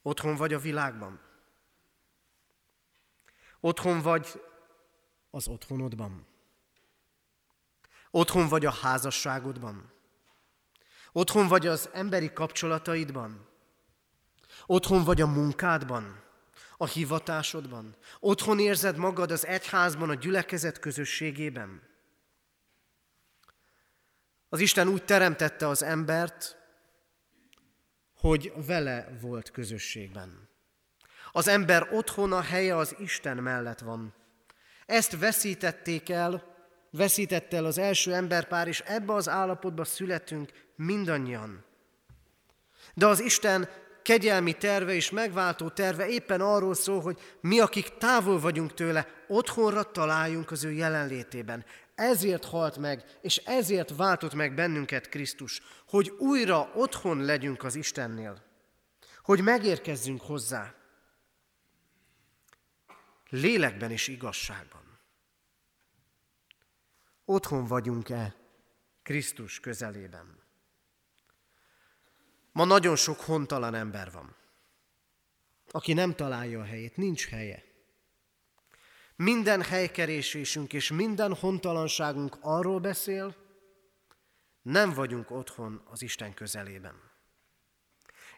[0.01, 1.21] Otthon vagy a világban.
[3.59, 4.41] Otthon vagy
[5.31, 6.25] az otthonodban.
[8.11, 9.92] Otthon vagy a házasságodban.
[11.13, 13.47] Otthon vagy az emberi kapcsolataidban.
[14.65, 16.23] Otthon vagy a munkádban,
[16.77, 17.95] a hivatásodban.
[18.19, 21.81] Otthon érzed magad az egyházban, a gyülekezet közösségében.
[24.49, 26.57] Az Isten úgy teremtette az embert,
[28.15, 30.49] hogy vele volt közösségben.
[31.31, 34.13] Az ember otthona helye az Isten mellett van.
[34.85, 36.52] Ezt veszítették el,
[36.93, 41.65] veszítette el az első emberpár, és ebbe az állapotba születünk mindannyian.
[42.93, 43.69] De az Isten
[44.01, 49.83] kegyelmi terve és megváltó terve éppen arról szól, hogy mi, akik távol vagyunk tőle, otthonra
[49.83, 51.65] találjunk az ő jelenlétében.
[51.95, 58.43] Ezért halt meg, és ezért váltott meg bennünket Krisztus, hogy újra otthon legyünk az Istennél,
[59.23, 60.73] hogy megérkezzünk hozzá.
[63.29, 64.92] Lélekben és igazságban.
[67.25, 68.35] Otthon vagyunk-e
[69.03, 70.41] Krisztus közelében?
[72.51, 74.35] Ma nagyon sok hontalan ember van,
[75.71, 77.63] aki nem találja a helyét, nincs helye.
[79.15, 83.35] Minden helykerésésünk és minden hontalanságunk arról beszél,
[84.61, 87.11] nem vagyunk otthon az Isten közelében.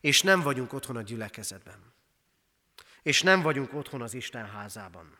[0.01, 1.93] És nem vagyunk otthon a gyülekezetben.
[3.01, 5.17] És nem vagyunk otthon az Isten házában.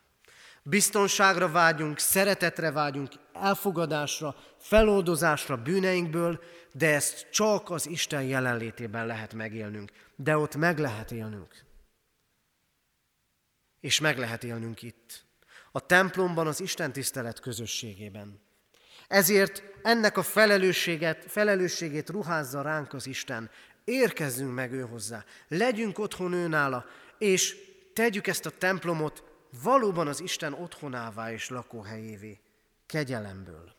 [0.67, 9.91] Biztonságra vágyunk, szeretetre vágyunk, elfogadásra, feloldozásra bűneinkből, de ezt csak az Isten jelenlétében lehet megélnünk.
[10.15, 11.63] De ott meg lehet élnünk.
[13.79, 15.25] És meg lehet élnünk itt
[15.71, 18.41] a templomban, az Isten tisztelet közösségében.
[19.07, 23.49] Ezért ennek a felelősséget, felelősségét ruházza ránk az Isten.
[23.83, 26.47] Érkezzünk meg ő hozzá, legyünk otthon ő
[27.17, 27.57] és
[27.93, 32.39] tegyük ezt a templomot valóban az Isten otthonává és lakóhelyévé,
[32.85, 33.75] kegyelemből.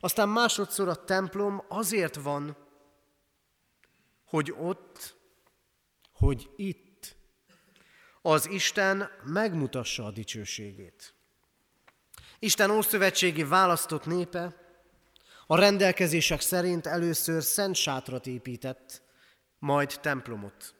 [0.00, 2.56] Aztán másodszor a templom azért van,
[4.24, 5.16] hogy ott,
[6.12, 7.16] hogy itt
[8.22, 11.14] az Isten megmutassa a dicsőségét.
[12.38, 14.54] Isten ószövetségi választott népe
[15.46, 19.02] a rendelkezések szerint először szent sátrat épített,
[19.58, 20.74] majd templomot.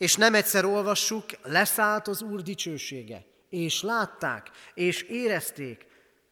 [0.00, 5.86] És nem egyszer olvassuk, leszállt az Úr dicsősége, és látták, és érezték,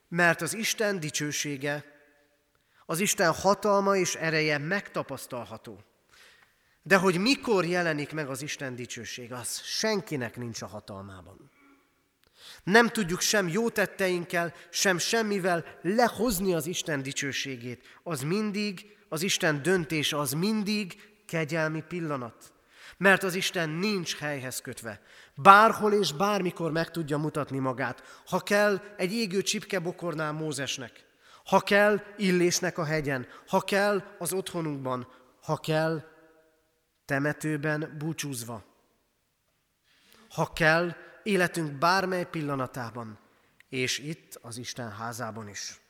[0.09, 1.85] mert az Isten dicsősége,
[2.87, 5.85] az Isten hatalma és ereje megtapasztalható.
[6.83, 11.51] De hogy mikor jelenik meg az Isten dicsőség, az senkinek nincs a hatalmában.
[12.65, 17.83] Nem tudjuk sem jó tetteinkkel, sem semmivel lehozni az Isten dicsőségét.
[18.03, 22.53] Az mindig, az Isten döntése, az mindig kegyelmi pillanat.
[22.99, 25.01] Mert az Isten nincs helyhez kötve.
[25.35, 28.23] Bárhol és bármikor meg tudja mutatni magát.
[28.27, 31.07] Ha kell, egy égő csipke bokornál Mózesnek.
[31.45, 33.27] Ha kell, illésnek a hegyen.
[33.49, 35.09] Ha kell, az otthonunkban.
[35.43, 36.03] Ha kell,
[37.05, 38.65] temetőben búcsúzva.
[40.29, 43.19] Ha kell, életünk bármely pillanatában,
[43.69, 45.81] és itt az Isten házában is.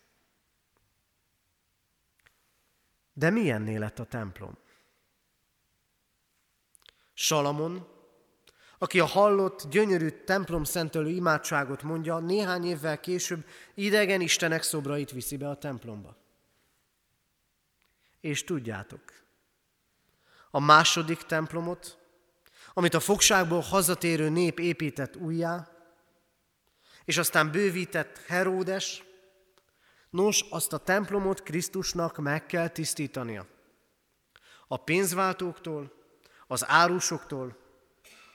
[3.13, 4.59] De milyenné lett a templom?
[7.21, 7.87] Salamon,
[8.79, 13.45] aki a hallott, gyönyörű templom szentelő imádságot mondja, néhány évvel később
[13.75, 16.17] idegen istenek szobrait viszi be a templomba.
[18.21, 19.03] És tudjátok,
[20.51, 21.99] a második templomot,
[22.75, 25.69] amit a fogságból hazatérő nép épített újjá,
[27.05, 29.05] és aztán bővített Heródes,
[30.11, 33.47] nos, azt a templomot Krisztusnak meg kell tisztítania.
[34.69, 35.98] A pénzváltóktól,
[36.49, 37.57] az árusoktól,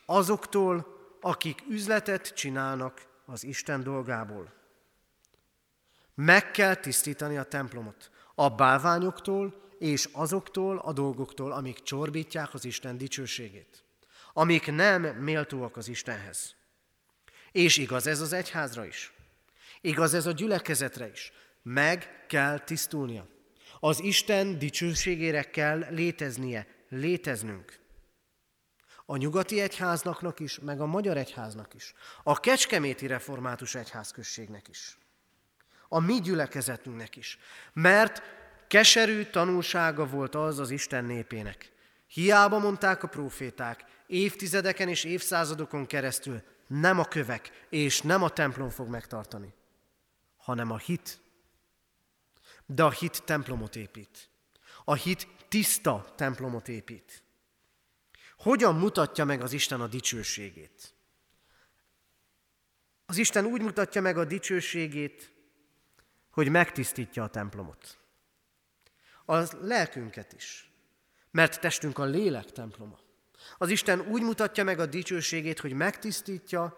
[0.05, 0.87] azoktól,
[1.21, 4.53] akik üzletet csinálnak az Isten dolgából.
[6.15, 12.97] Meg kell tisztítani a templomot a bálványoktól és azoktól a dolgoktól, amik csorbítják az Isten
[12.97, 13.83] dicsőségét,
[14.33, 16.55] amik nem méltóak az Istenhez.
[17.51, 19.13] És igaz ez az egyházra is.
[19.81, 21.31] Igaz ez a gyülekezetre is.
[21.61, 23.27] Meg kell tisztulnia.
[23.79, 27.79] Az Isten dicsőségére kell léteznie, léteznünk.
[29.05, 31.93] A nyugati egyháznak is, meg a magyar egyháznak is.
[32.23, 34.97] A kecskeméti református egyházközségnek is.
[35.87, 37.39] A mi gyülekezetünknek is.
[37.73, 38.21] Mert
[38.67, 41.71] keserű tanulsága volt az az Isten népének.
[42.07, 48.69] Hiába mondták a proféták, évtizedeken és évszázadokon keresztül nem a kövek és nem a templom
[48.69, 49.53] fog megtartani,
[50.37, 51.21] hanem a hit.
[52.65, 54.29] De a hit templomot épít.
[54.85, 57.22] A hit tiszta templomot épít.
[58.43, 60.93] Hogyan mutatja meg az Isten a dicsőségét?
[63.05, 65.33] Az Isten úgy mutatja meg a dicsőségét,
[66.31, 67.97] hogy megtisztítja a templomot.
[69.25, 70.71] A lelkünket is,
[71.31, 72.99] mert testünk a lélek temploma.
[73.57, 76.77] Az Isten úgy mutatja meg a dicsőségét, hogy megtisztítja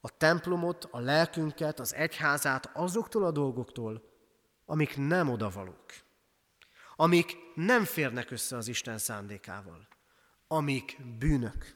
[0.00, 4.02] a templomot, a lelkünket, az egyházát azoktól a dolgoktól,
[4.64, 5.92] amik nem odavalók,
[6.96, 9.94] amik nem férnek össze az Isten szándékával
[10.48, 11.74] amik bűnök.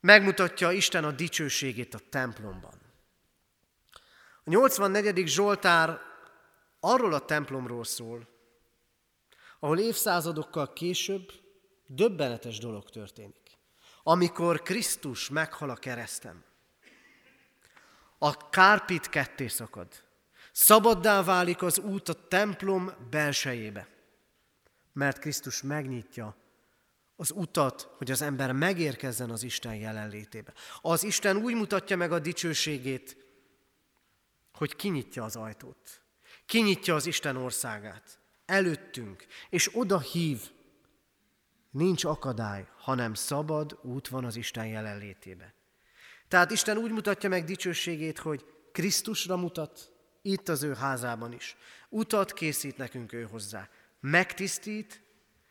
[0.00, 2.80] Megmutatja Isten a dicsőségét a templomban.
[4.44, 5.26] A 84.
[5.26, 6.00] Zsoltár
[6.80, 8.28] arról a templomról szól,
[9.58, 11.32] ahol évszázadokkal később
[11.86, 13.58] döbbenetes dolog történik.
[14.02, 16.44] Amikor Krisztus meghal a kereszten,
[18.18, 20.04] a kárpit ketté szakad,
[20.52, 23.97] szabaddá válik az út a templom belsejébe
[24.98, 26.36] mert Krisztus megnyitja
[27.16, 30.52] az utat, hogy az ember megérkezzen az Isten jelenlétébe.
[30.80, 33.16] Az Isten úgy mutatja meg a dicsőségét,
[34.52, 36.00] hogy kinyitja az ajtót.
[36.46, 40.40] Kinyitja az Isten országát előttünk, és oda hív.
[41.70, 45.54] Nincs akadály, hanem szabad út van az Isten jelenlétébe.
[46.28, 49.92] Tehát Isten úgy mutatja meg dicsőségét, hogy Krisztusra mutat,
[50.22, 51.56] itt az ő házában is.
[51.88, 53.68] Utat készít nekünk ő hozzá
[54.00, 55.02] megtisztít,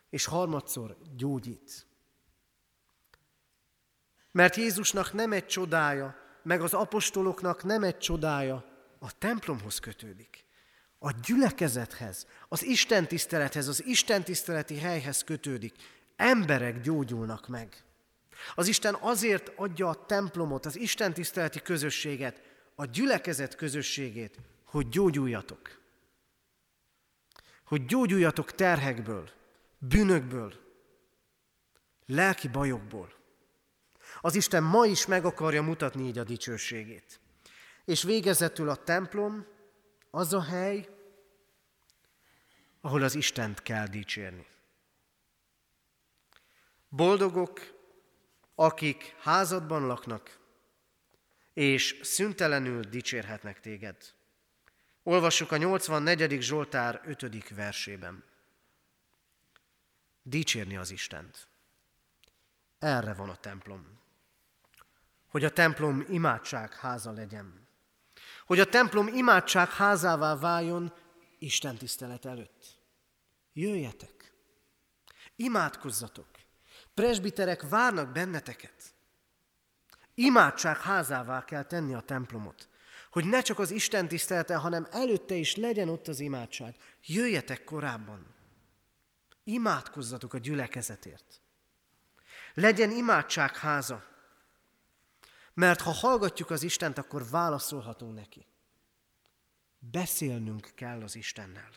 [0.10, 1.86] és harmadszor gyógyít.
[4.32, 8.66] Mert Jézusnak nem egy csodája, meg az apostoloknak nem egy csodája,
[9.00, 10.46] a templomhoz kötődik.
[11.00, 15.74] A gyülekezethez, az Isten tisztelethez, az Isten tiszteleti helyhez kötődik.
[16.16, 17.84] Emberek gyógyulnak meg.
[18.56, 22.42] Az Isten azért adja a templomot, az Isten tiszteleti közösséget,
[22.76, 25.80] a gyülekezet közösségét, hogy gyógyuljatok
[27.68, 29.30] hogy gyógyuljatok terhekből,
[29.78, 30.54] bűnökből,
[32.06, 33.14] lelki bajokból.
[34.22, 37.20] Az Isten ma is meg akarja mutatni így a dicsőségét.
[37.86, 39.46] És végezetül a templom
[40.12, 40.90] az a hely,
[42.82, 44.48] ahol az Istent kell dicsérni.
[46.90, 47.60] Boldogok,
[48.56, 50.40] akik házadban laknak,
[51.54, 54.16] és szüntelenül dicsérhetnek téged.
[55.08, 56.42] Olvassuk a 84.
[56.42, 57.50] Zsoltár 5.
[57.50, 58.24] versében.
[60.22, 61.48] Dicsérni az Istent.
[62.80, 64.00] Erre van a templom.
[65.28, 67.68] hogy a templom imádság háza legyen.
[68.46, 70.94] Hogy a templom imádság házává váljon
[71.40, 72.66] Isten tisztelet előtt.
[73.54, 74.34] Jöjjetek!
[75.36, 76.30] Imádkozzatok!
[76.94, 78.94] Presbiterek várnak benneteket.
[80.14, 82.70] Imádság házává kell tenni a templomot.
[83.18, 86.76] Hogy ne csak az Isten tisztelete, hanem előtte is legyen ott az imádság.
[87.06, 88.26] Jöjjetek korábban.
[89.44, 91.42] Imádkozzatok a gyülekezetért.
[92.54, 94.04] Legyen imádság háza.
[95.54, 98.46] Mert ha hallgatjuk az Istent, akkor válaszolhatunk neki.
[99.80, 101.72] Beszélnünk kell az Istennel.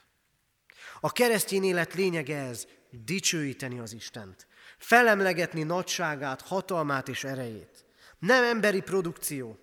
[1.01, 4.47] A keresztény élet lényege ez, dicsőíteni az Istent,
[4.79, 7.85] felemlegetni nagyságát, hatalmát és erejét.
[8.19, 9.59] Nem emberi produkció,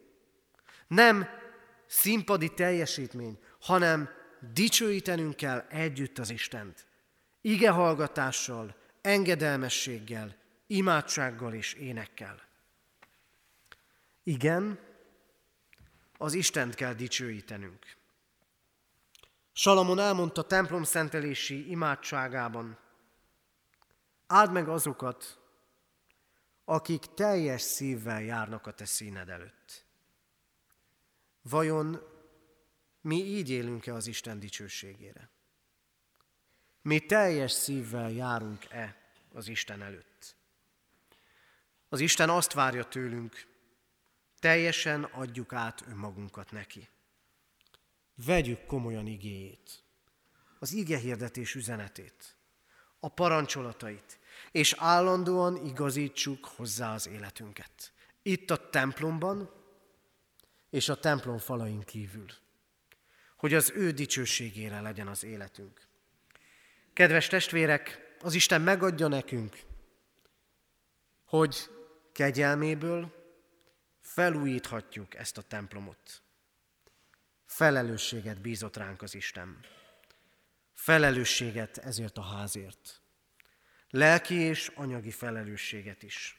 [0.87, 1.45] nem
[1.87, 4.09] színpadi teljesítmény, hanem
[4.53, 6.87] dicsőítenünk kell együtt az Istent.
[7.41, 10.35] Ige hallgatással, engedelmességgel,
[10.67, 12.41] imádsággal és énekkel.
[14.23, 14.79] Igen,
[16.17, 17.95] az Istent kell dicsőítenünk.
[19.53, 22.77] Salamon elmondta templom szentelési imádságában,
[24.27, 25.39] áld meg azokat,
[26.65, 29.86] akik teljes szívvel járnak a te színed előtt.
[31.49, 32.01] Vajon
[33.01, 35.29] mi így élünk-e az Isten dicsőségére?
[36.81, 38.95] Mi teljes szívvel járunk-e
[39.33, 40.35] az Isten előtt?
[41.89, 43.47] Az Isten azt várja tőlünk,
[44.39, 46.87] teljesen adjuk át önmagunkat neki.
[48.25, 49.83] Vegyük komolyan igéjét,
[50.59, 52.35] az ige hirdetés üzenetét,
[52.99, 54.19] a parancsolatait,
[54.51, 57.93] és állandóan igazítsuk hozzá az életünket.
[58.21, 59.56] Itt a templomban,
[60.69, 62.25] és a templom falain kívül,
[63.35, 65.87] hogy az ő dicsőségére legyen az életünk.
[66.93, 69.59] Kedves testvérek, az Isten megadja nekünk,
[71.25, 71.69] hogy
[72.11, 73.15] kegyelméből
[74.01, 76.21] felújíthatjuk ezt a templomot.
[77.45, 79.59] Felelősséget bízott ránk az Isten.
[80.73, 83.01] Felelősséget ezért a házért.
[83.89, 86.37] Lelki és anyagi felelősséget is.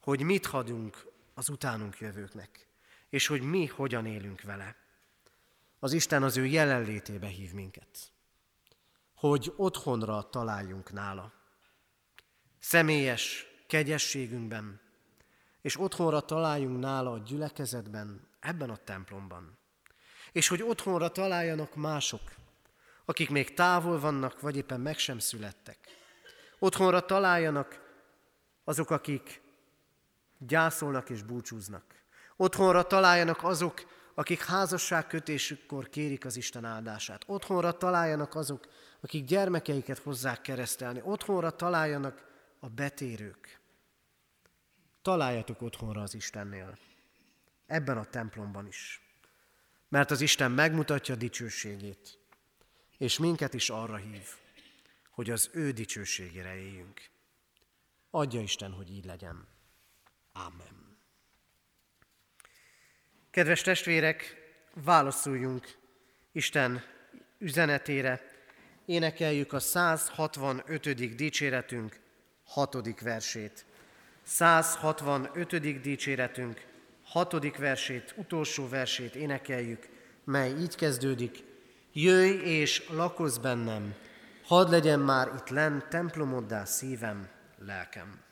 [0.00, 2.69] Hogy mit hadunk az utánunk jövőknek,
[3.10, 4.76] és hogy mi hogyan élünk vele.
[5.78, 8.12] Az Isten az ő jelenlétébe hív minket.
[9.14, 11.32] Hogy otthonra találjunk nála.
[12.58, 14.80] Személyes kegyességünkben,
[15.60, 19.58] és otthonra találjunk nála a gyülekezetben, ebben a templomban.
[20.32, 22.20] És hogy otthonra találjanak mások,
[23.04, 25.78] akik még távol vannak, vagy éppen meg sem születtek.
[26.58, 27.80] Otthonra találjanak
[28.64, 29.42] azok, akik
[30.38, 31.99] gyászolnak és búcsúznak.
[32.40, 37.22] Otthonra találjanak azok, akik házasságkötésükkor kérik az Isten áldását.
[37.26, 38.66] Otthonra találjanak azok,
[39.00, 41.00] akik gyermekeiket hozzák keresztelni.
[41.04, 42.24] Otthonra találjanak
[42.60, 43.60] a betérők.
[45.02, 46.78] Találjatok otthonra az Istennél.
[47.66, 49.00] Ebben a templomban is.
[49.88, 52.18] Mert az Isten megmutatja dicsőségét,
[52.98, 54.28] és minket is arra hív,
[55.10, 57.10] hogy az ő dicsőségére éljünk.
[58.10, 59.48] Adja Isten, hogy így legyen.
[60.32, 60.79] Amen.
[63.30, 64.36] Kedves testvérek,
[64.84, 65.68] válaszoljunk
[66.32, 66.82] Isten
[67.38, 68.20] üzenetére.
[68.86, 71.14] Énekeljük a 165.
[71.14, 72.00] dicséretünk
[72.44, 73.00] 6.
[73.00, 73.64] versét.
[74.22, 75.80] 165.
[75.80, 76.66] dicséretünk,
[77.04, 79.88] hatodik versét, utolsó versét énekeljük,
[80.24, 81.44] mely így kezdődik.
[81.92, 83.94] Jöjj és lakozz bennem,
[84.44, 87.28] hadd legyen már itt len templomoddá szívem,
[87.58, 88.29] lelkem.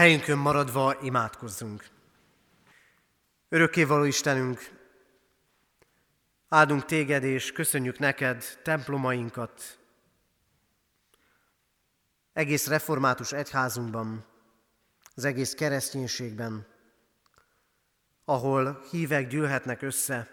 [0.00, 1.88] Helyünkön maradva imádkozzunk.
[3.48, 4.70] Örökkévaló Istenünk,
[6.48, 9.78] áldunk téged és köszönjük neked templomainkat,
[12.32, 14.24] egész református egyházunkban,
[15.14, 16.66] az egész kereszténységben,
[18.24, 20.28] ahol hívek gyűlhetnek össze,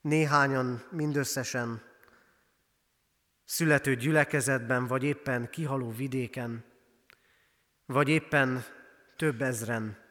[0.00, 1.82] néhányan mindösszesen
[3.44, 6.74] születő gyülekezetben, vagy éppen kihaló vidéken,
[7.86, 8.64] vagy éppen
[9.16, 10.04] több ezren.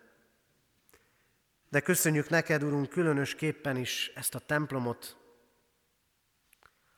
[1.69, 5.17] De köszönjük neked, Urunk, különösképpen is ezt a templomot,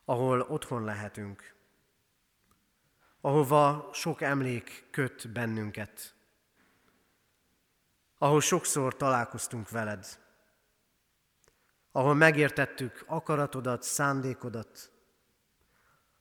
[0.06, 1.56] ahol otthon lehetünk,
[3.22, 6.16] ahova sok emlék köt bennünket,
[8.18, 10.20] ahol sokszor találkoztunk veled,
[11.92, 14.92] ahol megértettük akaratodat, szándékodat,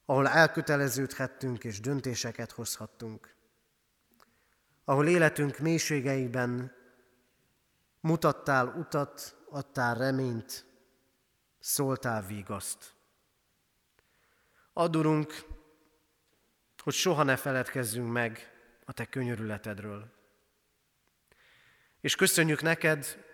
[0.04, 3.35] ahol elköteleződhettünk és döntéseket hozhattunk,
[4.88, 6.72] ahol életünk mélységeiben
[8.00, 10.64] mutattál utat, adtál reményt,
[11.58, 12.94] szóltál vígaszt.
[14.72, 15.44] Adurunk,
[16.82, 18.52] hogy soha ne feledkezzünk meg
[18.84, 20.12] a Te könyörületedről.
[22.00, 23.24] És köszönjük neked,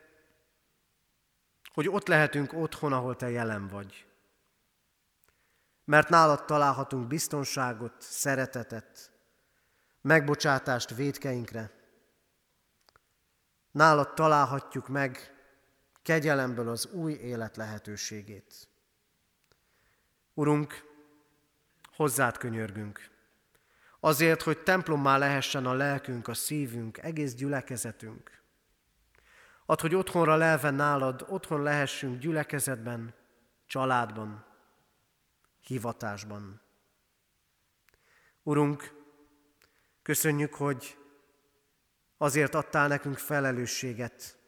[1.72, 4.06] hogy ott lehetünk otthon, ahol Te jelen vagy.
[5.84, 9.11] Mert nálad találhatunk biztonságot, szeretetet,
[10.02, 11.70] megbocsátást védkeinkre.
[13.70, 15.32] Nálad találhatjuk meg
[16.02, 18.68] kegyelemből az új élet lehetőségét.
[20.34, 20.84] Urunk,
[21.96, 23.10] hozzád könyörgünk,
[24.00, 28.42] azért, hogy templommá lehessen a lelkünk, a szívünk, egész gyülekezetünk.
[29.66, 33.14] Ad, hogy otthonra lelve nálad, otthon lehessünk gyülekezetben,
[33.66, 34.44] családban,
[35.60, 36.60] hivatásban.
[38.42, 39.01] Urunk,
[40.02, 40.98] köszönjük, hogy
[42.16, 44.38] azért adtál nekünk felelősséget,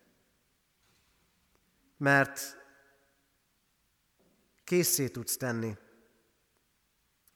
[1.96, 2.56] mert
[4.64, 5.76] készé tudsz tenni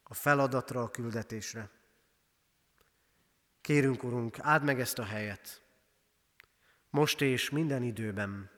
[0.02, 1.70] a feladatra, a küldetésre.
[3.60, 5.62] Kérünk, Urunk, áld meg ezt a helyet,
[6.90, 8.50] most és minden időben.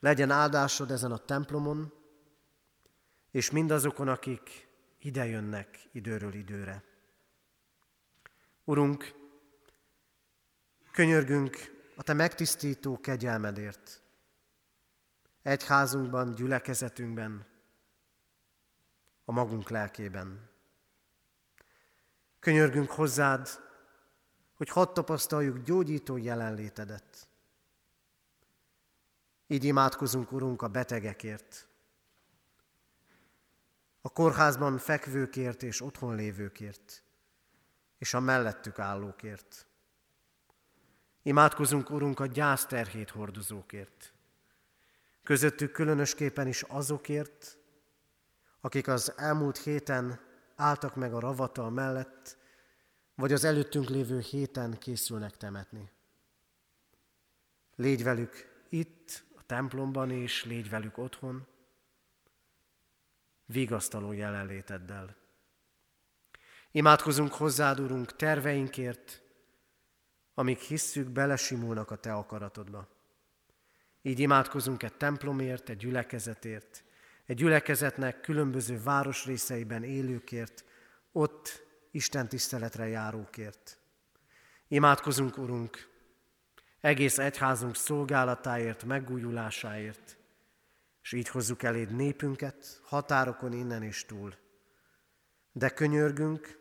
[0.00, 1.92] Legyen áldásod ezen a templomon,
[3.30, 4.68] és mindazokon, akik
[4.98, 6.84] ide jönnek időről időre.
[8.68, 9.14] Urunk,
[10.92, 11.56] könyörgünk
[11.96, 14.02] a Te megtisztító kegyelmedért,
[15.42, 17.46] egyházunkban, gyülekezetünkben,
[19.24, 20.50] a magunk lelkében.
[22.38, 23.48] Könyörgünk hozzád,
[24.54, 27.28] hogy hadd tapasztaljuk gyógyító jelenlétedet.
[29.46, 31.66] Így imádkozunk, Urunk, a betegekért,
[34.00, 37.02] a kórházban fekvőkért és otthon lévőkért,
[37.98, 39.66] és a mellettük állókért.
[41.22, 44.12] Imádkozunk, Urunk, a gyászterhét hordozókért.
[45.22, 47.58] Közöttük különösképpen is azokért,
[48.60, 50.20] akik az elmúlt héten
[50.56, 52.36] álltak meg a ravata mellett,
[53.14, 55.90] vagy az előttünk lévő héten készülnek temetni.
[57.76, 61.46] Légy velük itt, a templomban, és légy velük otthon,
[63.44, 65.16] vigasztaló jelenléteddel.
[66.70, 69.22] Imádkozunk hozzád, Urunk, terveinkért,
[70.34, 72.88] amik hisszük belesimulnak a Te akaratodba.
[74.02, 76.84] Így imádkozunk egy templomért, egy gyülekezetért,
[77.26, 80.64] egy gyülekezetnek különböző városrészeiben élőkért,
[81.12, 83.78] ott Isten tiszteletre járókért.
[84.68, 85.88] Imádkozunk, Urunk,
[86.80, 90.16] egész egyházunk szolgálatáért, megújulásáért,
[91.02, 94.34] és így hozzuk eléd népünket, határokon innen és túl.
[95.58, 96.58] De könyörgünk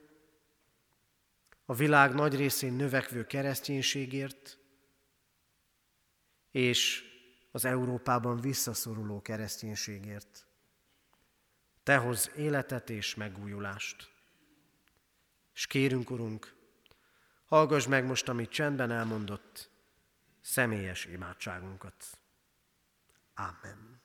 [1.66, 4.58] a világ nagy részén növekvő kereszténységért,
[6.52, 7.04] és
[7.52, 10.48] az Európában visszaszoruló kereszténységért.
[11.84, 14.12] Te hoz életet és megújulást.
[15.54, 16.56] És kérünk, Urunk,
[17.46, 19.70] hallgass meg most, amit csendben elmondott,
[20.42, 22.06] személyes imádságunkat.
[23.34, 23.97] Amen.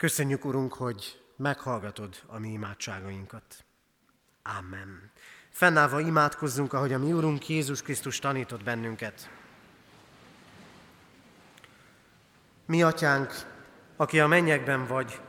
[0.00, 3.64] Köszönjük, Urunk, hogy meghallgatod a mi imádságainkat.
[4.58, 5.10] Amen.
[5.50, 9.30] Fennállva imádkozzunk, ahogy a mi Urunk Jézus Krisztus tanított bennünket.
[12.66, 13.32] Mi atyánk,
[13.96, 15.20] aki a mennyekben vagy,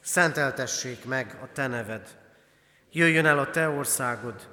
[0.00, 2.18] szenteltessék meg a te neved.
[2.92, 4.48] Jöjjön el a te országod,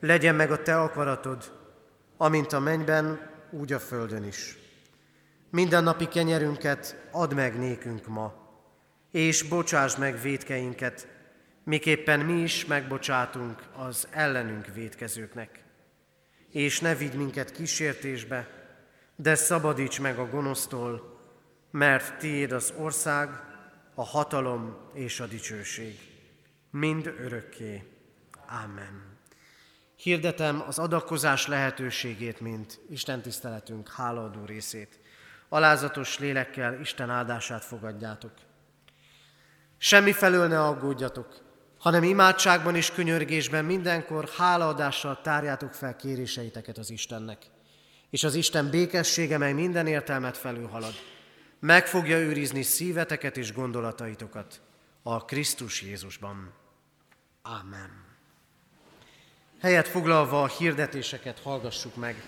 [0.00, 1.58] legyen meg a te akaratod,
[2.16, 4.58] amint a mennyben, úgy a földön is.
[5.50, 8.43] Minden napi kenyerünket add meg nékünk ma,
[9.14, 11.08] és bocsáss meg védkeinket,
[11.64, 15.62] miképpen mi is megbocsátunk az ellenünk védkezőknek.
[16.50, 18.48] És ne vigy minket kísértésbe,
[19.16, 21.20] de szabadíts meg a gonosztól,
[21.70, 23.28] mert tiéd az ország,
[23.94, 25.98] a hatalom és a dicsőség,
[26.70, 27.82] mind örökké.
[28.64, 29.18] Amen.
[29.96, 34.98] Hirdetem az adakozás lehetőségét, mint Isten tiszteletünk hálaadó részét.
[35.48, 38.32] Alázatos lélekkel Isten áldását fogadjátok.
[39.78, 41.42] Semmi felől ne aggódjatok,
[41.78, 47.46] hanem imádságban és könyörgésben mindenkor hálaadással tárjátok fel kéréseiteket az Istennek.
[48.10, 50.94] És az Isten békessége, mely minden értelmet felülhalad,
[51.60, 54.60] meg fogja őrizni szíveteket és gondolataitokat
[55.02, 56.52] a Krisztus Jézusban.
[57.42, 58.04] Amen.
[59.60, 62.22] Helyet foglalva a hirdetéseket hallgassuk meg.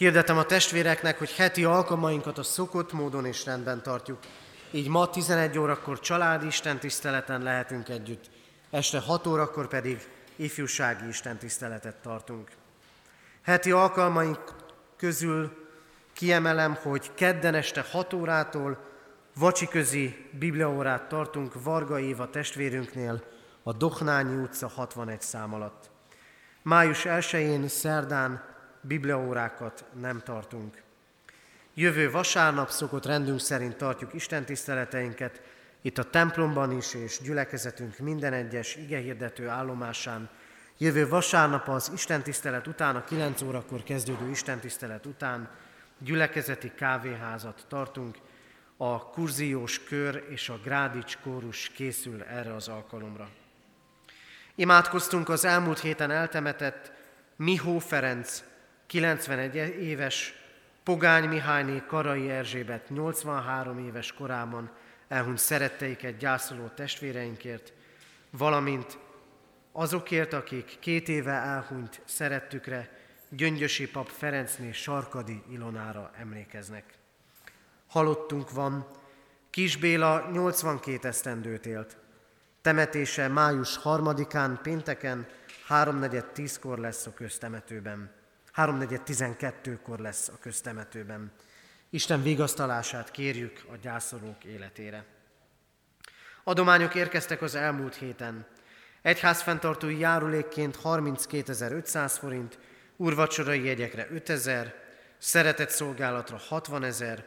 [0.00, 4.18] Hirdetem a testvéreknek, hogy heti alkalmainkat a szokott módon és rendben tartjuk.
[4.70, 8.30] Így ma 11 órakor családi istentiszteleten lehetünk együtt,
[8.70, 12.48] este 6 órakor pedig ifjúsági istentiszteletet tartunk.
[13.42, 14.54] Heti alkalmaink
[14.96, 15.68] közül
[16.12, 18.78] kiemelem, hogy kedden este 6 órától
[19.34, 23.24] vacsiközi bibliaórát tartunk Varga Éva testvérünknél
[23.62, 25.90] a Dohnányi utca 61 szám alatt.
[26.62, 28.49] Május 1-én szerdán
[28.80, 30.82] bibliaórákat nem tartunk.
[31.74, 35.40] Jövő vasárnap szokott rendünk szerint tartjuk Isten tiszteleteinket,
[35.82, 40.28] itt a templomban is és gyülekezetünk minden egyes igehirdető állomásán.
[40.78, 45.50] Jövő vasárnap az Isten tisztelet után, a 9 órakor kezdődő Isten tisztelet után
[45.98, 48.16] gyülekezeti kávéházat tartunk.
[48.76, 53.28] A kurziós kör és a grádics kórus készül erre az alkalomra.
[54.54, 56.92] Imádkoztunk az elmúlt héten eltemetett
[57.36, 58.42] Mihó Ferenc
[58.90, 60.34] 91 éves,
[60.82, 64.70] Pogány Mihályné Karai Erzsébet 83 éves korában
[65.08, 67.72] elhunyt szeretteiket gyászoló testvéreinkért,
[68.30, 68.98] valamint
[69.72, 76.84] azokért, akik két éve elhunyt szerettükre, Gyöngyösi pap Ferencné Sarkadi Ilonára emlékeznek.
[77.86, 78.86] Halottunk van,
[79.50, 81.96] Kis Béla 82 esztendőt élt.
[82.60, 85.26] Temetése május 3-án, pénteken,
[85.68, 88.18] 3.4.10-kor lesz a köztemetőben.
[88.56, 91.32] 3.4.12-kor lesz a köztemetőben.
[91.90, 95.04] Isten vigasztalását kérjük a gyászolók életére.
[96.44, 98.46] Adományok érkeztek az elmúlt héten.
[99.02, 102.58] Egyházfenntartói járulékként 32.500 forint,
[102.96, 104.74] urvacsorai jegyekre 5000,
[105.18, 107.24] szeretett szolgálatra 60 ezer,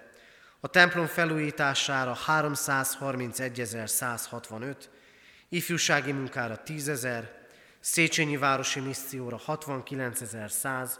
[0.59, 4.75] a templom felújítására 331.165,
[5.49, 7.41] ifjúsági munkára 10 ezer,
[7.79, 10.91] Széchenyi Városi Misszióra 69.100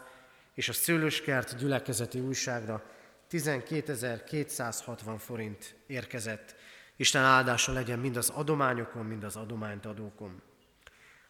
[0.54, 2.82] és a Szőlőskert gyülekezeti újságra
[3.30, 6.54] 12.260 forint érkezett.
[6.96, 10.42] Isten áldása legyen mind az adományokon, mind az adományt adókon.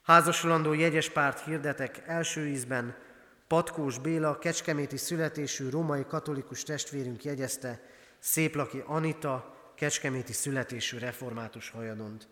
[0.02, 2.96] Házasulandó jegyes párt hirdetek első ízben
[3.46, 7.80] Patkós Béla, kecskeméti születésű római katolikus testvérünk jegyezte
[8.18, 12.28] Széplaki Anita, kecskeméti születésű református hajadont.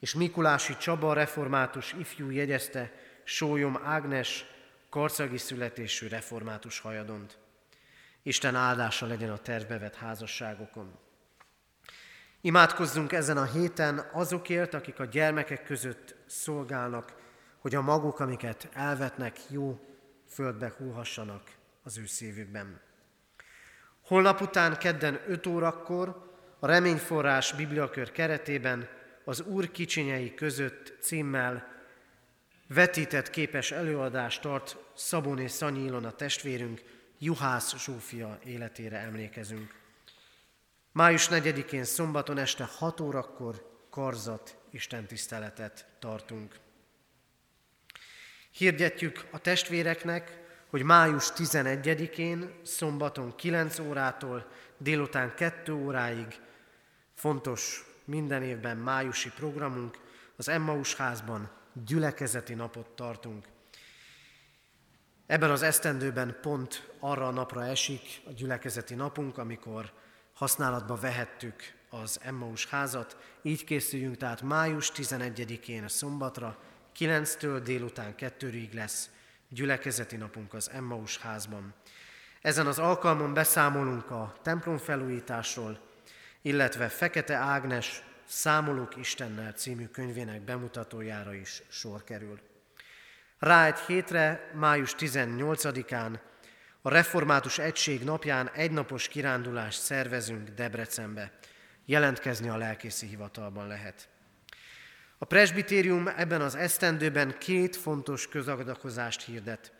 [0.00, 2.92] És Mikulási Csaba református ifjú jegyezte
[3.24, 4.46] Sólyom Ágnes,
[4.92, 7.38] karcagi születésű református hajadont.
[8.22, 10.98] Isten áldása legyen a tervbevet házasságokon.
[12.40, 17.14] Imádkozzunk ezen a héten azokért, akik a gyermekek között szolgálnak,
[17.58, 19.80] hogy a maguk, amiket elvetnek, jó
[20.28, 21.42] földbe húhassanak
[21.82, 22.80] az ő szívükben.
[24.02, 28.88] Holnap után kedden 5 órakor a Reményforrás Bibliakör keretében
[29.24, 31.72] az Úr kicsinyei között címmel
[32.74, 36.82] vetített képes előadást tart Szabon és Szanyi Ilona testvérünk,
[37.18, 39.74] Juhász Zsófia életére emlékezünk.
[40.92, 46.56] Május 4-én szombaton este 6 órakor karzat istentiszteletet tartunk.
[48.50, 54.46] Hirdetjük a testvéreknek, hogy május 11-én, szombaton 9 órától
[54.78, 56.40] délután 2 óráig
[57.14, 59.98] fontos minden évben májusi programunk,
[60.36, 63.46] az Emmaus házban gyülekezeti napot tartunk.
[65.26, 69.92] Ebben az esztendőben pont arra a napra esik a gyülekezeti napunk, amikor
[70.34, 73.16] használatba vehettük az Emmaus házat.
[73.42, 76.58] Így készüljünk tehát május 11-én a szombatra,
[76.98, 79.10] 9-től délután 2-ig lesz
[79.48, 81.74] gyülekezeti napunk az Emmaus házban.
[82.40, 85.78] Ezen az alkalmon beszámolunk a templom felújításról,
[86.42, 88.02] illetve Fekete Ágnes
[88.34, 92.40] Számolók Istennel című könyvének bemutatójára is sor kerül.
[93.38, 96.18] Rá egy hétre, május 18-án,
[96.82, 101.32] a Református Egység napján egynapos kirándulást szervezünk Debrecenbe.
[101.84, 104.08] Jelentkezni a lelkészi hivatalban lehet.
[105.18, 109.72] A presbitérium ebben az esztendőben két fontos közadakozást hirdet.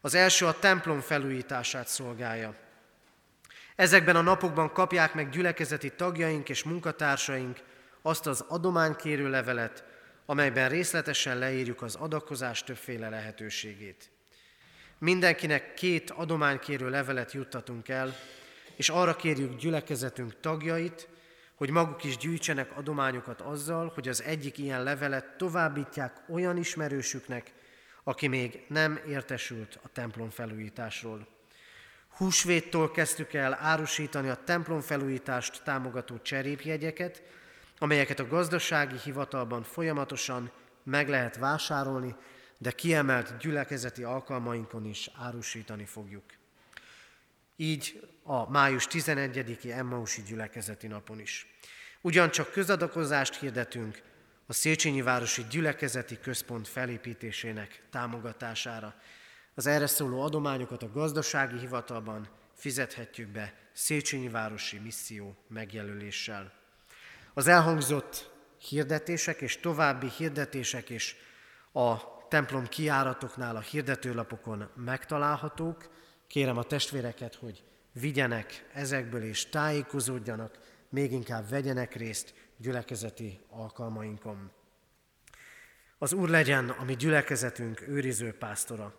[0.00, 2.54] Az első a templom felújítását szolgálja.
[3.76, 7.70] Ezekben a napokban kapják meg gyülekezeti tagjaink és munkatársaink
[8.02, 9.84] azt az adománykérő levelet,
[10.26, 14.10] amelyben részletesen leírjuk az adakozás többféle lehetőségét.
[14.98, 18.14] Mindenkinek két adománykérő levelet juttatunk el,
[18.76, 21.08] és arra kérjük gyülekezetünk tagjait,
[21.54, 27.52] hogy maguk is gyűjtsenek adományokat azzal, hogy az egyik ilyen levelet továbbítják olyan ismerősüknek,
[28.04, 31.28] aki még nem értesült a templom felújításról.
[32.16, 37.22] Húsvéttól kezdtük el árusítani a templom felújítást támogató cserépjegyeket,
[37.82, 40.50] amelyeket a gazdasági hivatalban folyamatosan
[40.82, 42.14] meg lehet vásárolni,
[42.58, 46.24] de kiemelt gyülekezeti alkalmainkon is árusítani fogjuk.
[47.56, 51.46] Így a május 11-i Emmausi gyülekezeti napon is.
[52.00, 54.02] Ugyancsak közadakozást hirdetünk
[54.46, 58.94] a Széchenyi Városi Gyülekezeti Központ felépítésének támogatására.
[59.54, 66.61] Az erre szóló adományokat a gazdasági hivatalban fizethetjük be Széchenyi Városi Misszió megjelöléssel.
[67.34, 68.30] Az elhangzott
[68.68, 71.16] hirdetések és további hirdetések is
[71.72, 71.96] a
[72.28, 75.90] templom kiáratoknál a hirdetőlapokon megtalálhatók.
[76.26, 77.62] Kérem a testvéreket, hogy
[77.92, 80.58] vigyenek ezekből és tájékozódjanak,
[80.88, 84.50] még inkább vegyenek részt gyülekezeti alkalmainkon.
[85.98, 88.94] Az Úr legyen a mi gyülekezetünk őriző pásztora.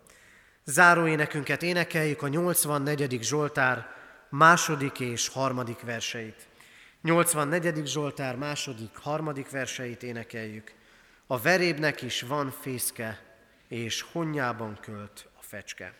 [0.63, 3.19] Záró énekünket énekeljük a 84.
[3.21, 3.88] Zsoltár
[4.29, 6.47] második és harmadik verseit.
[7.04, 7.86] 84.
[7.88, 10.74] Zsoltár második, harmadik verseit énekeljük.
[11.28, 13.22] A verébnek is van fészke,
[13.68, 15.93] és honnyában költ a fecske.